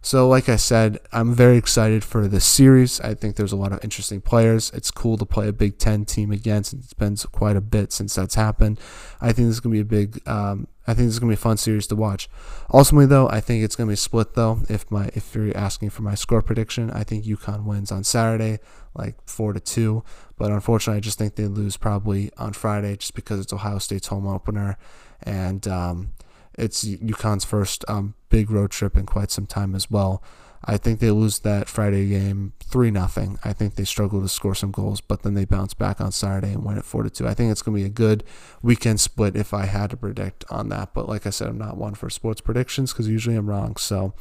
So, 0.05 0.27
like 0.27 0.49
I 0.49 0.57
said, 0.57 0.99
I'm 1.13 1.33
very 1.33 1.55
excited 1.55 2.03
for 2.03 2.27
this 2.27 2.43
series. 2.43 2.99
I 2.99 3.13
think 3.13 3.37
there's 3.37 3.53
a 3.53 3.55
lot 3.57 3.71
of 3.71 3.81
interesting 3.85 4.19
players. 4.19 4.69
It's 4.71 4.91
cool 4.91 5.17
to 5.17 5.25
play 5.25 5.47
a 5.47 5.53
Big 5.53 5.77
Ten 5.77 6.03
team 6.03 6.29
again 6.29 6.65
since 6.65 6.83
it's 6.83 6.93
been 6.93 7.15
quite 7.31 7.55
a 7.55 7.61
bit 7.61 7.93
since 7.93 8.13
that's 8.15 8.35
happened. 8.35 8.81
I 9.21 9.27
think 9.27 9.47
this 9.47 9.55
is 9.55 9.59
going 9.61 9.73
to 9.77 9.83
be 9.83 9.97
a 9.97 10.05
big. 10.05 10.27
Um, 10.27 10.67
I 10.85 10.93
think 10.93 11.07
this 11.07 11.15
is 11.15 11.19
going 11.19 11.29
to 11.31 11.37
be 11.37 11.39
a 11.39 11.43
fun 11.43 11.57
series 11.57 11.87
to 11.87 11.95
watch. 11.95 12.29
Ultimately, 12.73 13.05
though, 13.05 13.29
I 13.29 13.39
think 13.39 13.63
it's 13.63 13.75
going 13.75 13.87
to 13.87 13.91
be 13.91 13.95
split. 13.95 14.33
Though, 14.33 14.59
if 14.69 14.89
my 14.91 15.09
if 15.13 15.33
you're 15.33 15.55
asking 15.55 15.91
for 15.91 16.01
my 16.01 16.15
score 16.15 16.41
prediction, 16.41 16.91
I 16.91 17.03
think 17.03 17.25
UConn 17.25 17.63
wins 17.63 17.91
on 17.91 18.03
Saturday, 18.03 18.59
like 18.93 19.15
four 19.25 19.53
to 19.53 19.59
two. 19.59 20.03
But 20.37 20.51
unfortunately, 20.51 20.97
I 20.97 21.01
just 21.01 21.17
think 21.17 21.35
they 21.35 21.47
lose 21.47 21.77
probably 21.77 22.31
on 22.37 22.53
Friday, 22.53 22.97
just 22.97 23.13
because 23.13 23.39
it's 23.39 23.53
Ohio 23.53 23.79
State's 23.79 24.07
home 24.07 24.27
opener, 24.27 24.77
and 25.21 25.65
um, 25.67 26.11
it's 26.57 26.83
UConn's 26.83 27.45
first 27.45 27.85
um, 27.87 28.15
big 28.29 28.51
road 28.51 28.71
trip 28.71 28.97
in 28.97 29.05
quite 29.05 29.31
some 29.31 29.45
time 29.45 29.75
as 29.75 29.89
well. 29.89 30.21
I 30.65 30.77
think 30.77 30.99
they 30.99 31.11
lose 31.11 31.39
that 31.39 31.67
Friday 31.67 32.07
game 32.09 32.53
three 32.63 32.89
nothing. 32.89 33.37
I 33.43 33.53
think 33.53 33.75
they 33.75 33.83
struggle 33.83 34.21
to 34.21 34.29
score 34.29 34.55
some 34.55 34.71
goals, 34.71 35.01
but 35.01 35.23
then 35.23 35.33
they 35.33 35.45
bounce 35.45 35.73
back 35.73 35.99
on 35.99 36.11
Saturday 36.11 36.53
and 36.53 36.63
win 36.63 36.77
it 36.77 36.85
four 36.85 37.03
to 37.03 37.09
two. 37.09 37.27
I 37.27 37.33
think 37.33 37.51
it's 37.51 37.61
gonna 37.61 37.75
be 37.75 37.83
a 37.83 37.89
good 37.89 38.23
weekend 38.61 39.01
split 39.01 39.35
if 39.35 39.53
I 39.53 39.65
had 39.65 39.89
to 39.89 39.97
predict 39.97 40.45
on 40.49 40.69
that. 40.69 40.93
But 40.93 41.09
like 41.09 41.27
I 41.27 41.31
said, 41.31 41.49
I'm 41.49 41.57
not 41.57 41.77
one 41.77 41.95
for 41.95 42.09
sports 42.09 42.41
predictions 42.41 42.93
because 42.93 43.09
usually 43.09 43.35
I'm 43.35 43.49
wrong. 43.49 43.75
So, 43.75 44.13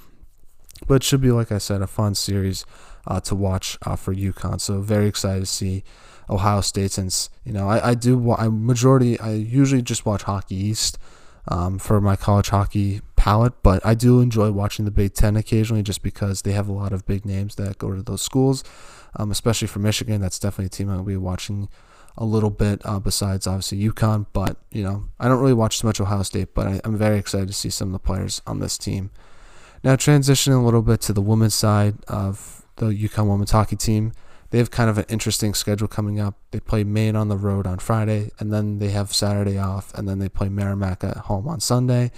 but 0.87 0.95
it 0.95 1.03
should 1.05 1.21
be 1.21 1.31
like 1.31 1.53
I 1.53 1.59
said, 1.59 1.81
a 1.81 1.87
fun 1.87 2.15
series 2.15 2.67
uh, 3.07 3.21
to 3.21 3.35
watch 3.37 3.79
uh, 3.87 3.97
for 3.97 4.15
UConn. 4.15 4.61
So 4.61 4.81
very 4.81 5.07
excited 5.07 5.41
to 5.41 5.47
see 5.47 5.85
Ohio 6.29 6.61
State 6.61 6.91
since 6.91 7.31
you 7.45 7.53
know 7.53 7.69
I, 7.69 7.91
I 7.91 7.95
do 7.95 8.33
I 8.33 8.49
majority 8.49 9.19
I 9.21 9.33
usually 9.33 9.83
just 9.83 10.07
watch 10.07 10.23
Hockey 10.23 10.57
East 10.57 10.99
um, 11.49 11.79
for 11.79 12.01
my 12.01 12.17
college 12.17 12.49
hockey 12.49 13.01
palette, 13.23 13.63
but 13.63 13.87
I 13.87 13.95
do 13.95 14.19
enjoy 14.19 14.51
watching 14.51 14.85
the 14.85 14.91
Big 14.91 15.15
Ten 15.15 15.37
occasionally 15.37 15.85
just 15.85 16.03
because 16.03 16.43
they 16.43 16.51
have 16.51 16.69
a 16.69 16.73
lot 16.73 16.93
of 16.93 17.07
big 17.07 17.25
names 17.25 17.55
that 17.55 17.79
go 17.79 17.95
to 17.95 18.03
those 18.03 18.21
schools, 18.21 18.65
um, 19.15 19.31
especially 19.31 19.69
for 19.69 19.79
Michigan. 19.79 20.21
That's 20.21 20.41
definitely 20.41 20.67
a 20.67 20.71
team 20.71 20.91
I'll 20.91 21.05
be 21.05 21.17
watching 21.17 21.69
a 22.19 22.25
little 22.25 22.51
bit 22.51 22.83
uh, 22.85 22.99
besides 22.99 23.47
obviously 23.47 23.79
UConn, 23.79 24.27
but 24.33 24.57
you 24.73 24.83
know, 24.83 25.05
I 25.21 25.29
don't 25.29 25.39
really 25.39 25.53
watch 25.53 25.79
too 25.79 25.87
much 25.87 26.01
Ohio 26.01 26.25
State, 26.25 26.53
but 26.53 26.67
I, 26.67 26.81
am 26.85 26.99
very 26.99 27.17
excited 27.17 27.47
to 27.47 27.55
see 27.55 27.71
some 27.71 27.91
of 27.91 27.93
the 27.93 28.01
players 28.01 28.43
on 28.45 28.59
this 28.59 28.77
team. 28.77 29.13
Now, 29.85 29.95
transitioning 29.95 30.61
a 30.61 30.65
little 30.65 30.83
bit 30.83 31.01
to 31.03 31.13
the 31.13 31.23
women's 31.23 31.55
side 31.55 31.95
of 32.09 32.65
the 32.77 32.87
UConn 32.87 33.29
women's 33.29 33.53
hockey 33.53 33.77
team 33.77 34.15
they 34.53 34.59
have 34.59 34.71
kind 34.71 34.91
of 34.91 34.99
an 34.99 35.07
interesting 35.09 35.55
schedule 35.55 35.89
coming 35.89 36.21
up. 36.21 36.35
They 36.51 36.61
play 36.61 36.85
Maine 36.85 37.17
on 37.17 37.29
the 37.29 37.39
road 37.39 37.67
on 37.67 37.79
Friday, 37.79 38.31
and 38.39 38.53
then 38.53 38.81
they 38.81 38.91
have 38.91 39.15
Saturday 39.15 39.59
off, 39.59 39.95
and 39.95 40.07
then 40.07 40.19
they 40.19 40.29
play 40.29 40.51
Merrimack 40.51 41.03
at 41.03 41.17
home 41.17 41.49
on 41.49 41.59
Sunday, 41.59 42.13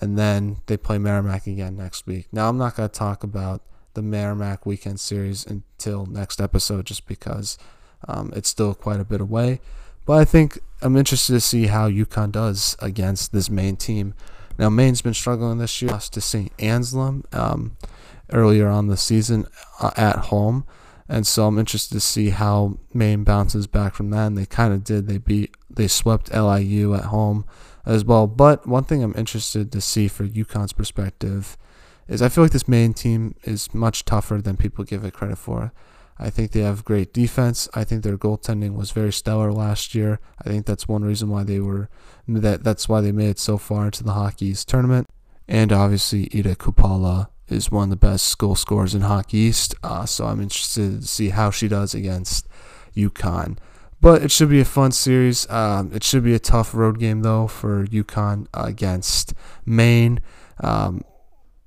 and 0.00 0.18
then 0.18 0.58
they 0.66 0.76
play 0.76 0.98
Merrimack 0.98 1.46
again 1.46 1.76
next 1.76 2.06
week. 2.06 2.26
Now, 2.32 2.48
I'm 2.48 2.58
not 2.58 2.76
going 2.76 2.88
to 2.88 2.94
talk 2.94 3.22
about 3.22 3.62
the 3.94 4.02
Merrimack 4.02 4.64
weekend 4.64 5.00
series 5.00 5.44
until 5.44 6.06
next 6.06 6.40
episode 6.40 6.86
just 6.86 7.06
because 7.06 7.58
um, 8.08 8.32
it's 8.34 8.48
still 8.48 8.74
quite 8.74 9.00
a 9.00 9.04
bit 9.04 9.20
away. 9.20 9.60
But 10.06 10.18
I 10.18 10.24
think 10.24 10.58
I'm 10.80 10.96
interested 10.96 11.34
to 11.34 11.40
see 11.40 11.66
how 11.66 11.90
UConn 11.90 12.32
does 12.32 12.76
against 12.80 13.32
this 13.32 13.50
Maine 13.50 13.76
team. 13.76 14.14
Now, 14.58 14.70
Maine's 14.70 15.02
been 15.02 15.14
struggling 15.14 15.58
this 15.58 15.80
year. 15.82 15.90
Lost 15.90 16.14
to 16.14 16.20
St. 16.20 16.52
Anselm 16.58 17.24
um, 17.32 17.76
earlier 18.32 18.68
on 18.68 18.86
the 18.86 18.96
season 18.96 19.46
uh, 19.80 19.90
at 19.96 20.16
home. 20.16 20.66
And 21.08 21.26
so 21.26 21.46
I'm 21.46 21.58
interested 21.58 21.94
to 21.94 22.00
see 22.00 22.30
how 22.30 22.78
Maine 22.94 23.24
bounces 23.24 23.66
back 23.66 23.94
from 23.94 24.10
that. 24.10 24.28
And 24.28 24.38
they 24.38 24.46
kind 24.46 24.72
of 24.72 24.84
did. 24.84 25.08
They 25.08 25.18
beat, 25.18 25.54
they 25.68 25.88
swept 25.88 26.32
LIU 26.32 26.94
at 26.94 27.06
home 27.06 27.44
as 27.86 28.04
well. 28.04 28.26
But 28.26 28.66
one 28.66 28.84
thing 28.84 29.02
I'm 29.02 29.14
interested 29.16 29.72
to 29.72 29.80
see 29.80 30.08
for 30.08 30.26
UConn's 30.26 30.72
perspective 30.72 31.56
is 32.08 32.20
I 32.20 32.28
feel 32.28 32.44
like 32.44 32.52
this 32.52 32.68
Maine 32.68 32.92
team 32.92 33.34
is 33.44 33.72
much 33.72 34.04
tougher 34.04 34.40
than 34.40 34.56
people 34.56 34.84
give 34.84 35.04
it 35.04 35.14
credit 35.14 35.38
for. 35.38 35.72
I 36.18 36.28
think 36.28 36.52
they 36.52 36.60
have 36.60 36.84
great 36.84 37.14
defense. 37.14 37.68
I 37.72 37.84
think 37.84 38.02
their 38.02 38.18
goaltending 38.18 38.74
was 38.74 38.90
very 38.90 39.12
stellar 39.12 39.52
last 39.52 39.94
year. 39.94 40.20
I 40.44 40.48
think 40.50 40.66
that's 40.66 40.86
one 40.86 41.02
reason 41.02 41.30
why 41.30 41.44
they 41.44 41.60
were 41.60 41.88
that 42.28 42.62
that's 42.62 42.88
why 42.88 43.00
they 43.00 43.10
made 43.10 43.30
it 43.30 43.38
so 43.38 43.56
far 43.56 43.86
into 43.86 44.04
the 44.04 44.12
Hockey 44.12 44.46
East 44.46 44.68
tournament. 44.68 45.08
And 45.48 45.72
obviously 45.72 46.28
Ida 46.34 46.56
Kuoppala 46.56 47.28
is 47.48 47.70
one 47.70 47.84
of 47.84 47.90
the 47.90 47.96
best 47.96 48.36
goal 48.38 48.54
scorers 48.54 48.94
in 48.94 49.00
Hockey 49.00 49.38
East. 49.38 49.74
Uh, 49.82 50.04
so 50.04 50.26
I'm 50.26 50.40
interested 50.40 51.00
to 51.00 51.06
see 51.06 51.30
how 51.30 51.50
she 51.50 51.68
does 51.68 51.94
against 51.94 52.46
UConn. 52.94 53.56
But 54.00 54.22
it 54.22 54.30
should 54.30 54.48
be 54.48 54.60
a 54.60 54.64
fun 54.64 54.92
series. 54.92 55.48
Um, 55.50 55.90
it 55.92 56.02
should 56.02 56.24
be 56.24 56.34
a 56.34 56.38
tough 56.38 56.74
road 56.74 56.98
game 56.98 57.20
though 57.22 57.46
for 57.46 57.84
UConn 57.86 58.46
against 58.54 59.34
Maine. 59.66 60.20
Um, 60.62 61.02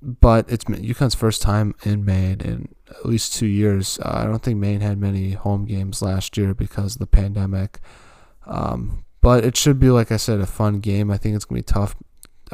but 0.02 0.50
it's 0.50 0.64
UConn's 0.64 1.14
first 1.14 1.42
time 1.42 1.74
in 1.84 2.04
Maine 2.04 2.40
in 2.40 2.74
at 2.90 3.06
least 3.06 3.34
two 3.34 3.46
years. 3.46 3.98
Uh, 4.00 4.12
I 4.16 4.24
don't 4.24 4.42
think 4.42 4.58
Maine 4.58 4.80
had 4.80 4.98
many 4.98 5.32
home 5.32 5.64
games 5.64 6.02
last 6.02 6.36
year 6.36 6.54
because 6.54 6.96
of 6.96 6.98
the 6.98 7.06
pandemic. 7.06 7.80
Um, 8.46 9.04
but 9.20 9.44
it 9.44 9.56
should 9.56 9.80
be, 9.80 9.88
like 9.88 10.12
I 10.12 10.18
said, 10.18 10.40
a 10.40 10.46
fun 10.46 10.80
game. 10.80 11.10
I 11.10 11.16
think 11.16 11.34
it's 11.34 11.46
gonna 11.46 11.60
be 11.60 11.62
tough 11.62 11.94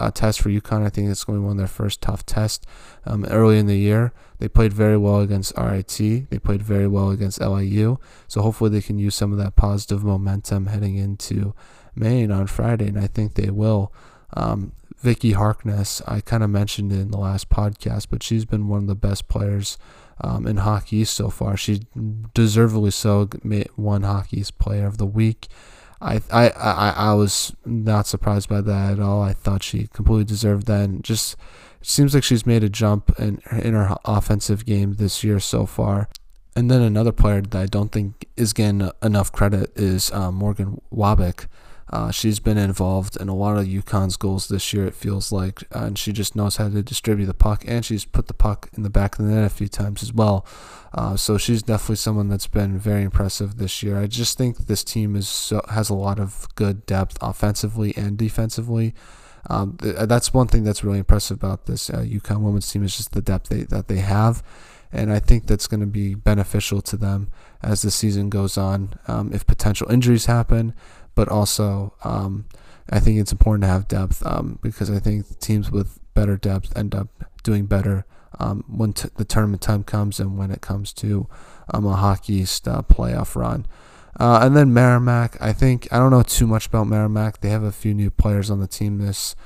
uh, 0.01 0.11
test 0.11 0.41
for 0.41 0.49
UConn. 0.49 0.85
I 0.85 0.89
think 0.89 1.09
it's 1.09 1.25
going 1.25 1.39
to 1.39 1.43
be 1.43 1.47
one 1.47 1.53
of 1.53 1.59
their 1.59 1.67
first 1.67 2.01
tough 2.01 2.25
tests 2.27 2.67
um, 3.05 3.25
early 3.27 3.59
in 3.59 3.67
the 3.67 3.79
year. 3.79 4.13
They 4.39 4.49
played 4.49 4.73
very 4.73 4.97
well 4.97 5.21
against 5.21 5.57
RIT. 5.57 5.99
They 5.99 6.39
played 6.43 6.63
very 6.63 6.89
well 6.89 7.11
against 7.11 7.41
LIU. 7.41 7.99
So 8.27 8.41
hopefully 8.41 8.71
they 8.71 8.81
can 8.81 8.99
use 8.99 9.15
some 9.15 9.33
of 9.33 9.39
that 9.39 9.55
positive 9.55 10.03
momentum 10.03 10.67
heading 10.67 10.97
into 10.97 11.55
Maine 11.95 12.33
on 12.33 12.47
Friday, 12.47 12.89
and 12.89 12.99
I 12.99 13.07
think 13.07 13.35
they 13.35 13.51
will. 13.51 13.93
Um, 14.35 14.73
Viki 15.03 15.35
Harkness, 15.35 16.03
I 16.07 16.21
kind 16.21 16.43
of 16.43 16.51
mentioned 16.51 16.93
it 16.93 17.01
in 17.01 17.11
the 17.11 17.19
last 17.19 17.49
podcast, 17.49 18.09
but 18.11 18.23
she's 18.23 18.45
been 18.45 18.69
one 18.69 18.83
of 18.83 18.87
the 18.87 18.95
best 18.95 19.29
players 19.29 19.79
um, 20.21 20.47
in 20.47 20.59
hockey 20.59 21.05
so 21.05 21.31
far. 21.31 21.57
She 21.57 21.83
deservedly 22.35 22.91
so 22.91 23.29
won 23.77 24.03
Hockey 24.03 24.41
East 24.41 24.59
Player 24.59 24.87
of 24.87 24.99
the 24.99 25.07
Week. 25.07 25.49
I, 26.01 26.21
I, 26.31 26.49
I, 26.51 26.95
I 26.97 27.15
was 27.15 27.55
not 27.65 28.07
surprised 28.07 28.49
by 28.49 28.61
that 28.63 28.93
at 28.93 29.01
all. 29.01 29.23
I 29.23 29.33
thought 29.33 29.63
she 29.63 29.89
completely 29.93 30.25
deserved 30.25 30.67
that. 30.67 30.85
And 30.85 31.05
just 31.05 31.37
seems 31.83 32.15
like 32.15 32.25
she's 32.25 32.47
made 32.47 32.65
a 32.65 32.69
jump 32.69 33.13
in 33.19 33.41
in 33.53 33.75
her 33.75 33.97
offensive 34.05 34.65
game 34.65 34.95
this 34.95 35.23
year 35.23 35.41
so 35.41 35.67
far. 35.67 36.09
And 36.57 36.71
then 36.71 36.83
another 36.83 37.13
player 37.13 37.43
that 37.43 37.61
I 37.61 37.67
don't 37.67 37.93
think 37.93 38.27
is 38.37 38.53
getting 38.53 38.91
enough 39.03 39.31
credit 39.31 39.73
is 39.77 40.11
uh, 40.13 40.33
Morgan 40.33 40.81
Wabick. 40.93 41.47
Uh, 41.91 42.11
she's 42.13 42.39
been 42.39 42.57
involved 42.57 43.17
in 43.21 43.29
a 43.29 43.35
lot 43.35 43.57
of 43.57 43.67
UConn's 43.67 44.17
goals 44.17 44.47
this 44.47 44.73
year, 44.73 44.87
it 44.87 44.95
feels 44.95 45.33
like, 45.33 45.63
uh, 45.75 45.81
and 45.81 45.99
she 45.99 46.13
just 46.13 46.37
knows 46.37 46.57
how 46.57 46.69
to 46.69 46.83
distribute 46.83 47.27
the 47.27 47.35
puck, 47.35 47.65
and 47.67 47.85
she's 47.85 48.05
put 48.05 48.29
the 48.29 48.35
puck 48.35 48.71
in 48.77 48.85
the 48.85 48.91
back 48.91 49.19
of 49.19 49.25
the 49.25 49.33
net 49.33 49.45
a 49.45 49.51
few 49.51 49.67
times 49.67 50.03
as 50.03 50.13
well. 50.13 50.47
Uh, 50.95 51.17
so 51.17 51.37
she's 51.37 51.63
definitely 51.63 51.97
someone 51.97 52.29
that's 52.29 52.47
been 52.47 52.79
very 52.79 53.03
impressive 53.03 53.57
this 53.57 53.83
year. 53.83 53.99
I 53.99 54.07
just 54.07 54.39
think 54.39 54.67
this 54.67 54.85
team 54.85 55.17
is 55.17 55.29
so, 55.29 55.63
has 55.69 55.91
a 55.91 55.95
lot 55.95 56.21
of 56.21 56.47
good 56.55 56.87
depth 56.87 57.19
offensively 57.21 57.93
and 57.97 58.17
defensively. 58.17 58.95
Um, 59.49 59.77
th- 59.83 59.97
that's 60.07 60.33
one 60.33 60.47
thing 60.47 60.63
that's 60.63 60.85
really 60.85 60.99
impressive 60.99 61.39
about 61.39 61.67
this 61.67 61.91
uh, 61.91 62.05
UConn 62.07 62.43
women's 62.43 62.71
team 62.71 62.85
is 62.85 62.97
just 62.97 63.13
the 63.13 63.23
depth 63.23 63.49
they, 63.49 63.63
that 63.63 63.89
they 63.89 63.97
have 63.97 64.45
and 64.93 65.13
I 65.13 65.21
think 65.21 65.47
that's 65.47 65.67
going 65.67 65.81
to 65.81 65.87
be 65.87 66.15
beneficial 66.15 66.81
to 66.83 66.97
them 66.97 67.31
as 67.63 67.83
the 67.83 67.91
season 67.91 68.29
goes 68.29 68.59
on. 68.59 68.95
Um, 69.07 69.33
if 69.33 69.47
potential 69.47 69.91
injuries 69.91 70.27
happen, 70.27 70.75
but 71.21 71.29
also 71.29 71.93
um, 72.03 72.47
I 72.89 72.99
think 72.99 73.21
it's 73.21 73.31
important 73.31 73.65
to 73.65 73.69
have 73.69 73.89
depth 73.89 74.25
um, 74.25 74.59
because 74.63 74.91
I 74.91 74.99
think 74.99 75.39
teams 75.39 75.71
with 75.71 76.01
better 76.15 76.39
depth 76.39 76.75
end 76.75 76.95
up 76.95 77.09
doing 77.43 77.67
better 77.67 78.07
um, 78.39 78.65
when 78.67 78.95
t- 78.95 79.11
the 79.19 79.27
tournament 79.27 79.61
time 79.61 79.85
comes 79.85 80.19
and 80.19 80.39
when 80.39 80.51
it 80.51 80.63
comes 80.63 80.95
to 80.95 81.29
um, 81.75 81.85
a 81.85 81.95
hockey 81.95 82.41
uh, 82.41 82.81
playoff 82.81 83.37
run. 83.37 83.67
Uh, 84.19 84.41
and 84.43 84.57
then 84.57 84.73
Merrimack, 84.73 85.37
I 85.43 85.53
think 85.53 85.93
I 85.93 85.99
don't 85.99 86.11
know 86.11 86.23
too 86.23 86.47
much 86.47 86.69
about 86.69 86.87
Merrimack. 86.87 87.43
They 87.43 87.51
have 87.51 87.65
a 87.65 87.71
few 87.71 87.93
new 87.93 88.11
players 88.11 88.51
on 88.51 88.61
the 88.61 88.67
team 88.67 88.97
this 88.97 89.37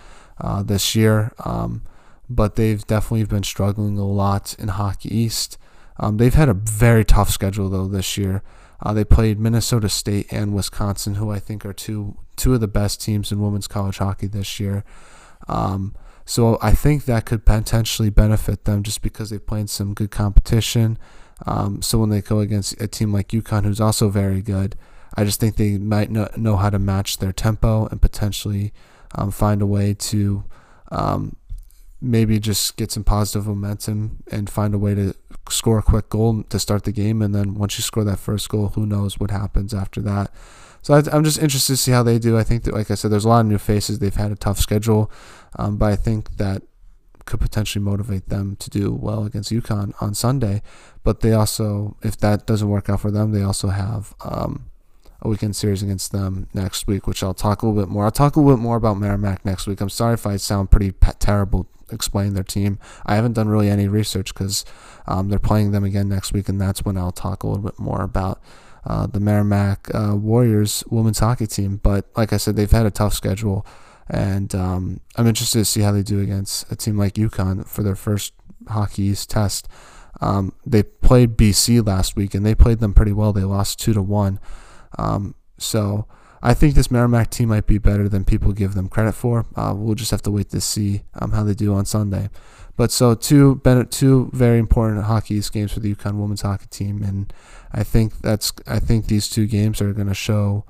uh, 0.41 0.63
this 0.63 0.95
year. 0.95 1.33
Um, 1.45 1.83
but 2.31 2.55
they've 2.55 2.87
definitely 2.87 3.25
been 3.25 3.43
struggling 3.43 3.99
a 3.99 4.07
lot 4.07 4.55
in 4.61 4.69
Hockey 4.69 5.13
East. 5.13 5.59
Um, 5.99 6.19
they've 6.19 6.35
had 6.35 6.49
a 6.49 6.55
very 6.55 7.05
tough 7.05 7.31
schedule 7.31 7.69
though 7.69 7.89
this 7.89 8.17
year. 8.17 8.45
Uh, 8.81 8.93
they 8.93 9.05
played 9.05 9.39
Minnesota 9.39 9.89
State 9.89 10.27
and 10.31 10.55
Wisconsin, 10.55 11.15
who 11.15 11.31
I 11.31 11.39
think 11.39 11.65
are 11.65 11.73
two 11.73 12.17
two 12.37 12.55
of 12.55 12.61
the 12.61 12.69
best 12.69 13.01
teams 13.01 13.31
in 13.31 13.41
women's 13.41 13.69
college 13.69 13.99
hockey 13.99 14.27
this 14.27 14.59
year. 14.59 14.85
Um, 15.49 15.95
so 16.25 16.59
I 16.63 16.73
think 16.73 17.05
that 17.05 17.27
could 17.27 17.45
potentially 17.45 18.11
benefit 18.11 18.65
them 18.65 18.83
just 18.83 19.03
because 19.03 19.31
they've 19.31 19.47
played 19.47 19.71
some 19.71 19.95
good 19.95 20.11
competition. 20.11 20.99
Um, 21.47 21.83
so 21.83 21.99
when 21.99 22.11
they 22.11 22.23
go 22.23 22.41
against 22.41 22.81
a 22.81 22.89
team 22.89 23.13
like 23.13 23.29
UConn, 23.29 23.65
who's 23.65 23.81
also 23.81 24.09
very 24.09 24.41
good, 24.41 24.77
I 25.17 25.25
just 25.25 25.39
think 25.39 25.57
they 25.57 25.79
might 25.79 26.11
know 26.11 26.57
how 26.57 26.71
to 26.71 26.79
match 26.79 27.19
their 27.19 27.33
tempo 27.33 27.87
and 27.87 28.01
potentially 28.01 28.73
um, 29.15 29.31
find 29.31 29.63
a 29.63 29.67
way 29.67 29.95
to 29.95 30.45
um, 30.91 31.37
maybe 32.05 32.39
just 32.39 32.77
get 32.77 32.93
some 32.93 33.05
positive 33.05 33.47
momentum 33.47 34.23
and 34.31 34.49
find 34.49 34.75
a 34.75 34.79
way 34.79 34.95
to 34.95 35.15
score 35.49 35.79
a 35.79 35.83
quick 35.83 36.09
goal 36.09 36.43
to 36.45 36.59
start 36.59 36.85
the 36.85 36.93
game. 36.93 37.23
And 37.23 37.35
then 37.35 37.55
once 37.55 37.79
you 37.79 37.83
score 37.83 38.05
that 38.05 38.19
first 38.19 38.49
goal, 38.49 38.69
who 38.69 38.87
knows 38.87 39.19
what 39.19 39.31
happens 39.31 39.75
after 39.75 40.01
that. 40.03 40.31
So 40.83 40.95
I, 40.95 41.17
am 41.17 41.25
just 41.25 41.39
interested 41.39 41.75
to 41.75 41.77
see 41.79 41.93
how 41.93 42.03
they 42.03 42.19
do. 42.19 42.37
I 42.37 42.45
think 42.45 42.65
that, 42.65 42.75
like 42.75 42.91
I 42.91 42.95
said, 42.95 43.11
there's 43.11 43.25
a 43.25 43.29
lot 43.29 43.41
of 43.41 43.47
new 43.47 43.59
faces. 43.59 43.99
They've 43.99 44.15
had 44.15 44.33
a 44.33 44.37
tough 44.37 44.59
schedule, 44.59 45.11
um, 45.59 45.79
but 45.79 45.87
I 45.87 45.97
think 45.97 46.37
that 46.37 46.63
could 47.25 47.41
potentially 47.41 47.83
motivate 47.83 48.29
them 48.29 48.57
to 48.57 48.69
do 48.69 48.93
well 48.93 49.25
against 49.25 49.51
UConn 49.51 49.95
on 50.03 50.15
Sunday. 50.15 50.61
But 51.03 51.21
they 51.21 51.33
also, 51.33 51.97
if 52.03 52.19
that 52.19 52.47
doesn't 52.47 52.69
work 52.69 52.91
out 52.91 53.01
for 53.01 53.11
them, 53.11 53.33
they 53.33 53.43
also 53.43 53.69
have 53.69 54.15
um, 54.23 54.71
a 55.23 55.29
weekend 55.29 55.57
series 55.57 55.83
against 55.83 56.13
them 56.13 56.49
next 56.53 56.87
week, 56.87 57.07
which 57.07 57.23
I'll 57.23 57.33
talk 57.33 57.63
a 57.63 57.67
little 57.67 57.81
bit 57.81 57.91
more. 57.91 58.05
I'll 58.05 58.11
talk 58.11 58.37
a 58.37 58.41
little 58.41 58.57
bit 58.57 58.63
more 58.63 58.77
about 58.77 58.99
Merrimack 58.99 59.43
next 59.45 59.67
week. 59.67 59.81
I'm 59.81 59.89
sorry 59.89 60.15
if 60.15 60.27
I 60.27 60.37
sound 60.37 60.71
pretty 60.71 60.93
terrible 61.19 61.67
explaining 61.95 62.35
their 62.35 62.45
team. 62.45 62.79
I 63.07 63.15
haven't 63.15 63.33
done 63.33 63.49
really 63.49 63.71
any 63.71 63.89
research 63.89 64.35
because 64.35 64.65
um, 65.07 65.29
they're 65.29 65.39
playing 65.39 65.73
them 65.73 65.85
again 65.85 66.09
next 66.09 66.33
week, 66.33 66.49
and 66.49 66.61
that's 66.61 66.85
when 66.85 66.97
I'll 66.97 67.13
talk 67.13 67.43
a 67.43 67.47
little 67.47 67.63
bit 67.63 67.79
more 67.79 68.03
about 68.03 68.43
uh, 68.87 69.07
the 69.07 69.21
Merrimack 69.21 69.89
uh, 69.95 70.15
Warriors 70.17 70.85
women's 70.91 71.21
hockey 71.21 71.47
team. 71.47 71.79
But 71.83 72.07
like 72.17 72.33
I 72.33 72.37
said, 72.37 72.57
they've 72.57 72.71
had 72.71 72.87
a 72.87 72.91
tough 72.91 73.15
schedule, 73.15 73.67
and 74.09 74.55
um, 74.55 75.01
I'm 75.17 75.27
interested 75.27 75.59
to 75.59 75.65
see 75.65 75.81
how 75.81 75.93
they 75.93 76.03
do 76.03 76.21
against 76.21 76.71
a 76.71 76.77
team 76.77 76.99
like 76.99 77.15
UConn 77.15 77.67
for 77.67 77.83
their 77.83 77.97
first 77.97 78.35
Hockey 78.69 79.05
East 79.05 79.31
test. 79.31 79.69
Um, 80.21 80.55
they 80.65 80.83
played 80.83 81.37
BC 81.37 81.87
last 81.87 82.17
week, 82.17 82.35
and 82.35 82.45
they 82.45 82.55
played 82.55 82.81
them 82.81 82.95
pretty 82.95 83.13
well. 83.13 83.33
They 83.33 83.45
lost 83.45 83.81
two 83.81 83.93
to 83.95 84.03
one. 84.03 84.39
Um, 84.99 85.35
so 85.59 86.07
I 86.47 86.53
think 86.53 86.75
this 86.75 86.91
Merrimack 86.91 87.31
team 87.31 87.49
might 87.49 87.67
be 87.67 87.79
better 87.79 88.07
than 88.07 88.23
people 88.23 88.53
give 88.53 88.75
them 88.75 88.91
credit 88.91 89.13
for. 89.13 89.47
Uh, 89.57 89.73
we'll 89.75 89.95
just 89.95 90.11
have 90.11 90.21
to 90.23 90.31
wait 90.31 90.51
to 90.51 90.61
see 90.61 91.03
um, 91.15 91.33
how 91.33 91.43
they 91.43 91.55
do 91.55 91.73
on 91.75 91.87
Sunday. 91.87 92.29
But 92.77 92.93
so 92.93 93.15
two 93.15 93.63
two 93.91 94.31
very 94.35 94.59
important 94.59 95.05
hockey 95.05 95.41
games 95.41 95.73
for 95.73 95.81
the 95.81 95.95
UConn 95.95 96.21
women's 96.21 96.43
hockey 96.43 96.67
team, 96.67 97.03
and 97.03 97.33
I 97.73 97.83
think 97.83 98.21
that's 98.21 98.53
I 98.67 98.79
think 98.79 99.07
these 99.07 99.31
two 99.31 99.47
games 99.47 99.81
are 99.81 99.95
going 99.95 100.09
to 100.09 100.15
show 100.15 100.67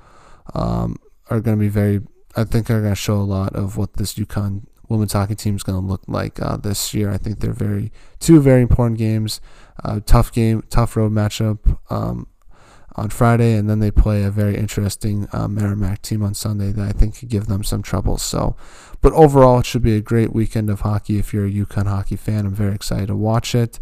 um, 0.54 0.96
are 1.28 1.40
going 1.40 1.56
to 1.56 1.60
be 1.60 1.68
very 1.68 2.02
I 2.36 2.44
think 2.44 2.70
are 2.70 2.80
going 2.80 2.92
to 2.92 2.96
show 2.96 3.16
a 3.16 3.22
lot 3.22 3.56
of 3.56 3.76
what 3.76 3.94
this 3.94 4.14
UConn 4.14 4.66
women's 4.88 5.14
hockey 5.14 5.34
team 5.34 5.56
is 5.56 5.64
going 5.64 5.80
to 5.80 5.86
look 5.86 6.02
like 6.06 6.40
uh, 6.40 6.56
this 6.56 6.94
year. 6.94 7.10
I 7.10 7.16
think 7.16 7.40
they're 7.40 7.52
very 7.52 7.90
two 8.20 8.40
very 8.40 8.62
important 8.62 8.98
games, 8.98 9.40
uh, 9.82 10.00
tough 10.06 10.30
game, 10.30 10.62
tough 10.70 10.96
road 10.96 11.10
matchup. 11.10 11.78
Um, 11.90 12.28
on 12.96 13.10
Friday, 13.10 13.54
and 13.54 13.68
then 13.68 13.80
they 13.80 13.90
play 13.90 14.22
a 14.22 14.30
very 14.30 14.56
interesting 14.56 15.28
uh, 15.32 15.48
Merrimack 15.48 16.02
team 16.02 16.22
on 16.22 16.34
Sunday 16.34 16.70
that 16.72 16.88
I 16.88 16.92
think 16.92 17.18
could 17.18 17.28
give 17.28 17.46
them 17.46 17.64
some 17.64 17.82
trouble. 17.82 18.18
So, 18.18 18.56
but 19.00 19.12
overall, 19.12 19.60
it 19.60 19.66
should 19.66 19.82
be 19.82 19.96
a 19.96 20.00
great 20.00 20.32
weekend 20.32 20.70
of 20.70 20.80
hockey 20.80 21.18
if 21.18 21.32
you're 21.34 21.46
a 21.46 21.50
UConn 21.50 21.86
hockey 21.86 22.16
fan. 22.16 22.46
I'm 22.46 22.54
very 22.54 22.74
excited 22.74 23.08
to 23.08 23.16
watch 23.16 23.54
it. 23.54 23.78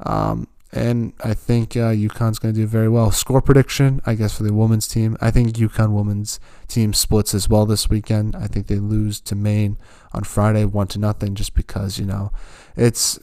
Um, 0.00 0.48
and 0.76 1.14
I 1.24 1.32
think 1.32 1.74
uh, 1.74 1.90
UConn's 1.90 2.38
going 2.38 2.52
to 2.52 2.60
do 2.60 2.66
very 2.66 2.90
well. 2.90 3.10
Score 3.10 3.40
prediction, 3.40 4.02
I 4.04 4.14
guess, 4.14 4.36
for 4.36 4.42
the 4.42 4.52
women's 4.52 4.86
team. 4.86 5.16
I 5.22 5.30
think 5.30 5.54
UConn 5.54 5.92
women's 5.92 6.38
team 6.68 6.92
splits 6.92 7.34
as 7.34 7.48
well 7.48 7.64
this 7.64 7.88
weekend. 7.88 8.36
I 8.36 8.46
think 8.46 8.66
they 8.66 8.76
lose 8.76 9.18
to 9.22 9.34
Maine 9.34 9.78
on 10.12 10.24
Friday, 10.24 10.66
one 10.66 10.86
to 10.88 10.98
nothing, 10.98 11.34
just 11.34 11.54
because 11.54 11.98
you 11.98 12.04
know 12.04 12.30
it's 12.76 13.18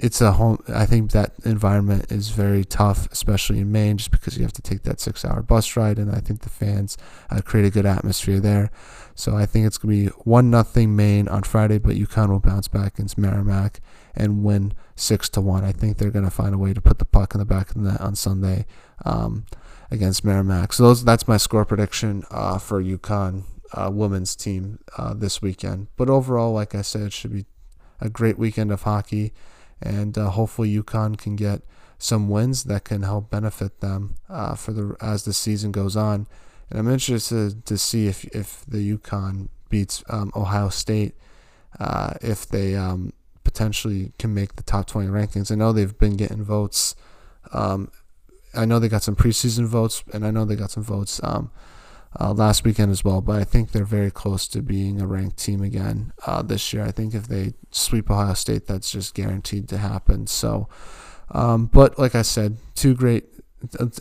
it's 0.00 0.22
a 0.22 0.32
home. 0.32 0.64
I 0.68 0.86
think 0.86 1.10
that 1.10 1.34
environment 1.44 2.10
is 2.10 2.30
very 2.30 2.64
tough, 2.64 3.06
especially 3.12 3.60
in 3.60 3.70
Maine, 3.70 3.98
just 3.98 4.10
because 4.10 4.38
you 4.38 4.42
have 4.44 4.54
to 4.54 4.62
take 4.62 4.84
that 4.84 4.98
six-hour 4.98 5.42
bus 5.42 5.76
ride, 5.76 5.98
and 5.98 6.10
I 6.10 6.20
think 6.20 6.40
the 6.40 6.48
fans 6.48 6.96
uh, 7.28 7.42
create 7.42 7.66
a 7.66 7.70
good 7.70 7.86
atmosphere 7.86 8.40
there. 8.40 8.70
So 9.14 9.36
I 9.36 9.44
think 9.44 9.66
it's 9.66 9.76
going 9.76 10.06
to 10.06 10.10
be 10.10 10.16
one 10.24 10.48
nothing 10.48 10.96
Maine 10.96 11.28
on 11.28 11.42
Friday, 11.42 11.76
but 11.76 11.96
UConn 11.96 12.30
will 12.30 12.40
bounce 12.40 12.68
back 12.68 12.94
against 12.94 13.18
Merrimack 13.18 13.80
and 14.14 14.42
win 14.42 14.72
six 14.98 15.28
to 15.30 15.40
one. 15.40 15.64
I 15.64 15.72
think 15.72 15.98
they're 15.98 16.10
going 16.10 16.24
to 16.24 16.30
find 16.30 16.54
a 16.54 16.58
way 16.58 16.74
to 16.74 16.80
put 16.80 16.98
the 16.98 17.04
puck 17.04 17.34
in 17.34 17.38
the 17.38 17.44
back 17.44 17.70
of 17.70 17.74
the 17.74 17.92
net 17.92 18.00
on 18.00 18.14
Sunday 18.14 18.66
um, 19.04 19.46
against 19.90 20.24
Merrimack. 20.24 20.72
So 20.72 20.84
those 20.84 21.04
that's 21.04 21.28
my 21.28 21.36
score 21.36 21.64
prediction 21.64 22.24
uh, 22.30 22.58
for 22.58 22.82
UConn 22.82 23.44
uh, 23.72 23.90
women's 23.92 24.34
team 24.34 24.78
uh, 24.96 25.14
this 25.14 25.42
weekend. 25.42 25.88
But 25.96 26.10
overall, 26.10 26.52
like 26.52 26.74
I 26.74 26.82
said, 26.82 27.02
it 27.02 27.12
should 27.12 27.32
be 27.32 27.46
a 28.00 28.08
great 28.08 28.38
weekend 28.38 28.70
of 28.70 28.82
hockey, 28.82 29.32
and 29.82 30.16
uh, 30.16 30.30
hopefully 30.30 30.74
UConn 30.74 31.18
can 31.18 31.36
get 31.36 31.62
some 31.98 32.28
wins 32.28 32.64
that 32.64 32.84
can 32.84 33.02
help 33.02 33.30
benefit 33.30 33.80
them 33.80 34.14
uh, 34.28 34.54
for 34.54 34.72
the 34.72 34.96
as 35.00 35.24
the 35.24 35.32
season 35.32 35.72
goes 35.72 35.96
on. 35.96 36.26
And 36.70 36.78
I'm 36.78 36.90
interested 36.90 37.64
to 37.66 37.78
see 37.78 38.06
if 38.06 38.24
if 38.26 38.64
the 38.66 38.96
UConn 38.96 39.48
beats 39.68 40.02
um, 40.08 40.32
Ohio 40.34 40.68
State, 40.68 41.14
uh, 41.78 42.14
if 42.20 42.46
they 42.46 42.74
um, 42.74 43.12
potentially 43.48 44.12
can 44.18 44.34
make 44.34 44.56
the 44.56 44.62
top 44.62 44.86
20 44.86 45.08
rankings. 45.08 45.50
I 45.50 45.54
know 45.54 45.72
they've 45.72 45.98
been 45.98 46.18
getting 46.18 46.44
votes. 46.44 46.94
Um, 47.50 47.90
I 48.54 48.66
know 48.66 48.78
they 48.78 48.90
got 48.90 49.02
some 49.02 49.16
preseason 49.16 49.64
votes, 49.64 50.04
and 50.12 50.26
I 50.26 50.30
know 50.30 50.44
they 50.44 50.54
got 50.54 50.70
some 50.70 50.82
votes 50.82 51.18
um, 51.24 51.50
uh, 52.20 52.34
last 52.34 52.62
weekend 52.62 52.92
as 52.92 53.02
well. 53.02 53.22
But 53.22 53.36
I 53.36 53.44
think 53.44 53.72
they're 53.72 53.84
very 53.84 54.10
close 54.10 54.46
to 54.48 54.60
being 54.60 55.00
a 55.00 55.06
ranked 55.06 55.38
team 55.38 55.62
again 55.62 56.12
uh, 56.26 56.42
this 56.42 56.74
year. 56.74 56.84
I 56.84 56.90
think 56.90 57.14
if 57.14 57.26
they 57.26 57.54
sweep 57.70 58.10
Ohio 58.10 58.34
State, 58.34 58.66
that's 58.66 58.90
just 58.90 59.14
guaranteed 59.14 59.66
to 59.70 59.78
happen. 59.78 60.26
So, 60.26 60.68
um, 61.30 61.66
but 61.66 61.98
like 61.98 62.14
I 62.14 62.22
said, 62.22 62.58
two 62.74 62.94
great, 62.94 63.24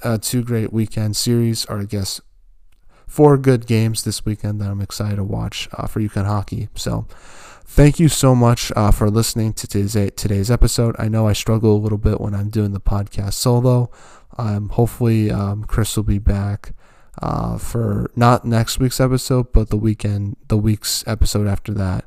uh, 0.04 0.18
two 0.18 0.44
great 0.44 0.74
weekend 0.74 1.16
series, 1.16 1.64
or 1.68 1.80
I 1.80 1.86
guess 1.86 2.20
four 3.08 3.38
good 3.38 3.66
games 3.66 4.04
this 4.04 4.26
weekend 4.26 4.60
that 4.60 4.70
I'm 4.70 4.82
excited 4.82 5.16
to 5.16 5.24
watch 5.24 5.70
uh, 5.72 5.88
for 5.88 6.02
UConn 6.02 6.26
hockey. 6.26 6.68
So. 6.76 7.08
Thank 7.70 8.00
you 8.00 8.08
so 8.08 8.34
much 8.34 8.72
uh, 8.76 8.92
for 8.92 9.10
listening 9.10 9.54
to 9.54 9.68
today's, 9.68 10.50
episode. 10.50 10.96
I 10.98 11.10
know 11.10 11.28
I 11.28 11.34
struggle 11.34 11.76
a 11.76 11.78
little 11.78 11.98
bit 11.98 12.20
when 12.20 12.34
I'm 12.34 12.50
doing 12.50 12.72
the 12.72 12.80
podcast 12.80 13.34
solo. 13.34 13.92
Um, 14.38 14.70
hopefully, 14.70 15.30
um, 15.30 15.66
Chris 15.66 15.96
will 15.96 16.04
be 16.04 16.18
back 16.18 16.74
uh, 17.22 17.58
for 17.58 18.10
not 18.16 18.46
next 18.46 18.80
week's 18.80 19.00
episode, 19.00 19.52
but 19.52 19.70
the 19.70 19.78
weekend, 19.78 20.38
the 20.48 20.58
week's 20.58 21.04
episode 21.06 21.46
after 21.46 21.74
that. 21.74 22.06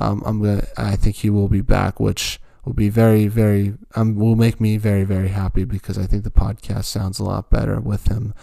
Um, 0.00 0.22
I'm 0.24 0.42
gonna. 0.42 0.66
I 0.76 0.96
think 0.96 1.16
he 1.16 1.30
will 1.30 1.48
be 1.48 1.60
back, 1.60 2.00
which 2.00 2.40
will 2.64 2.72
be 2.72 2.88
very, 2.88 3.28
very. 3.28 3.74
Um, 3.94 4.16
will 4.16 4.34
make 4.34 4.60
me 4.60 4.76
very, 4.76 5.04
very 5.04 5.28
happy 5.28 5.64
because 5.64 5.98
I 5.98 6.06
think 6.06 6.24
the 6.24 6.30
podcast 6.30 6.86
sounds 6.86 7.20
a 7.20 7.24
lot 7.24 7.50
better 7.50 7.78
with 7.78 8.08
him 8.08 8.34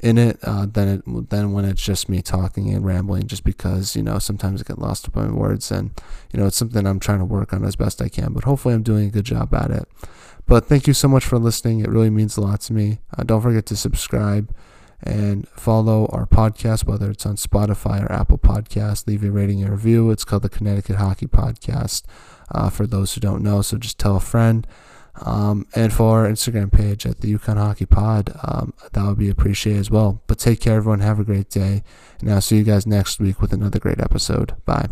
in 0.00 0.18
it 0.18 0.38
uh, 0.42 0.66
than 0.66 0.88
it 0.88 1.30
than 1.30 1.52
when 1.52 1.64
it's 1.64 1.82
just 1.82 2.08
me 2.08 2.22
talking 2.22 2.72
and 2.72 2.84
rambling. 2.84 3.26
Just 3.26 3.44
because 3.44 3.96
you 3.96 4.02
know 4.02 4.18
sometimes 4.18 4.60
I 4.60 4.64
get 4.64 4.78
lost 4.78 5.08
in 5.08 5.12
my 5.14 5.30
words, 5.30 5.70
and 5.70 5.90
you 6.32 6.40
know 6.40 6.46
it's 6.46 6.56
something 6.56 6.86
I'm 6.86 7.00
trying 7.00 7.20
to 7.20 7.24
work 7.24 7.52
on 7.52 7.64
as 7.64 7.76
best 7.76 8.02
I 8.02 8.08
can. 8.08 8.32
But 8.32 8.44
hopefully, 8.44 8.74
I'm 8.74 8.82
doing 8.82 9.06
a 9.06 9.10
good 9.10 9.24
job 9.24 9.54
at 9.54 9.70
it. 9.70 9.88
But 10.46 10.66
thank 10.66 10.86
you 10.86 10.92
so 10.92 11.08
much 11.08 11.24
for 11.24 11.38
listening. 11.38 11.80
It 11.80 11.88
really 11.88 12.10
means 12.10 12.36
a 12.36 12.42
lot 12.42 12.60
to 12.62 12.72
me. 12.72 12.98
Uh, 13.16 13.22
don't 13.22 13.40
forget 13.40 13.64
to 13.66 13.76
subscribe 13.76 14.54
and 15.02 15.48
follow 15.48 16.06
our 16.06 16.26
podcast, 16.26 16.86
whether 16.86 17.10
it's 17.10 17.26
on 17.26 17.36
Spotify 17.36 18.02
or 18.02 18.12
Apple 18.12 18.38
Podcast. 18.38 19.06
Leave 19.06 19.24
a 19.24 19.30
rating 19.30 19.62
and 19.62 19.70
review. 19.70 20.10
It's 20.10 20.24
called 20.24 20.42
the 20.42 20.48
Connecticut 20.48 20.96
Hockey 20.96 21.26
Podcast. 21.26 22.04
Uh, 22.50 22.68
for 22.68 22.86
those 22.86 23.14
who 23.14 23.20
don't 23.20 23.42
know, 23.42 23.62
so 23.62 23.78
just 23.78 23.98
tell 23.98 24.16
a 24.16 24.20
friend. 24.20 24.66
Um, 25.20 25.66
and 25.74 25.92
for 25.92 26.20
our 26.20 26.28
Instagram 26.28 26.72
page 26.72 27.06
at 27.06 27.20
the 27.20 27.32
UConn 27.32 27.56
Hockey 27.56 27.86
Pod, 27.86 28.32
um, 28.42 28.74
that 28.92 29.04
would 29.06 29.18
be 29.18 29.30
appreciated 29.30 29.80
as 29.80 29.90
well. 29.90 30.20
But 30.26 30.38
take 30.38 30.60
care, 30.60 30.76
everyone. 30.76 31.00
Have 31.00 31.20
a 31.20 31.24
great 31.24 31.50
day. 31.50 31.82
And 32.20 32.32
I'll 32.32 32.40
see 32.40 32.56
you 32.56 32.64
guys 32.64 32.86
next 32.86 33.20
week 33.20 33.40
with 33.40 33.52
another 33.52 33.78
great 33.78 34.00
episode. 34.00 34.54
Bye. 34.64 34.88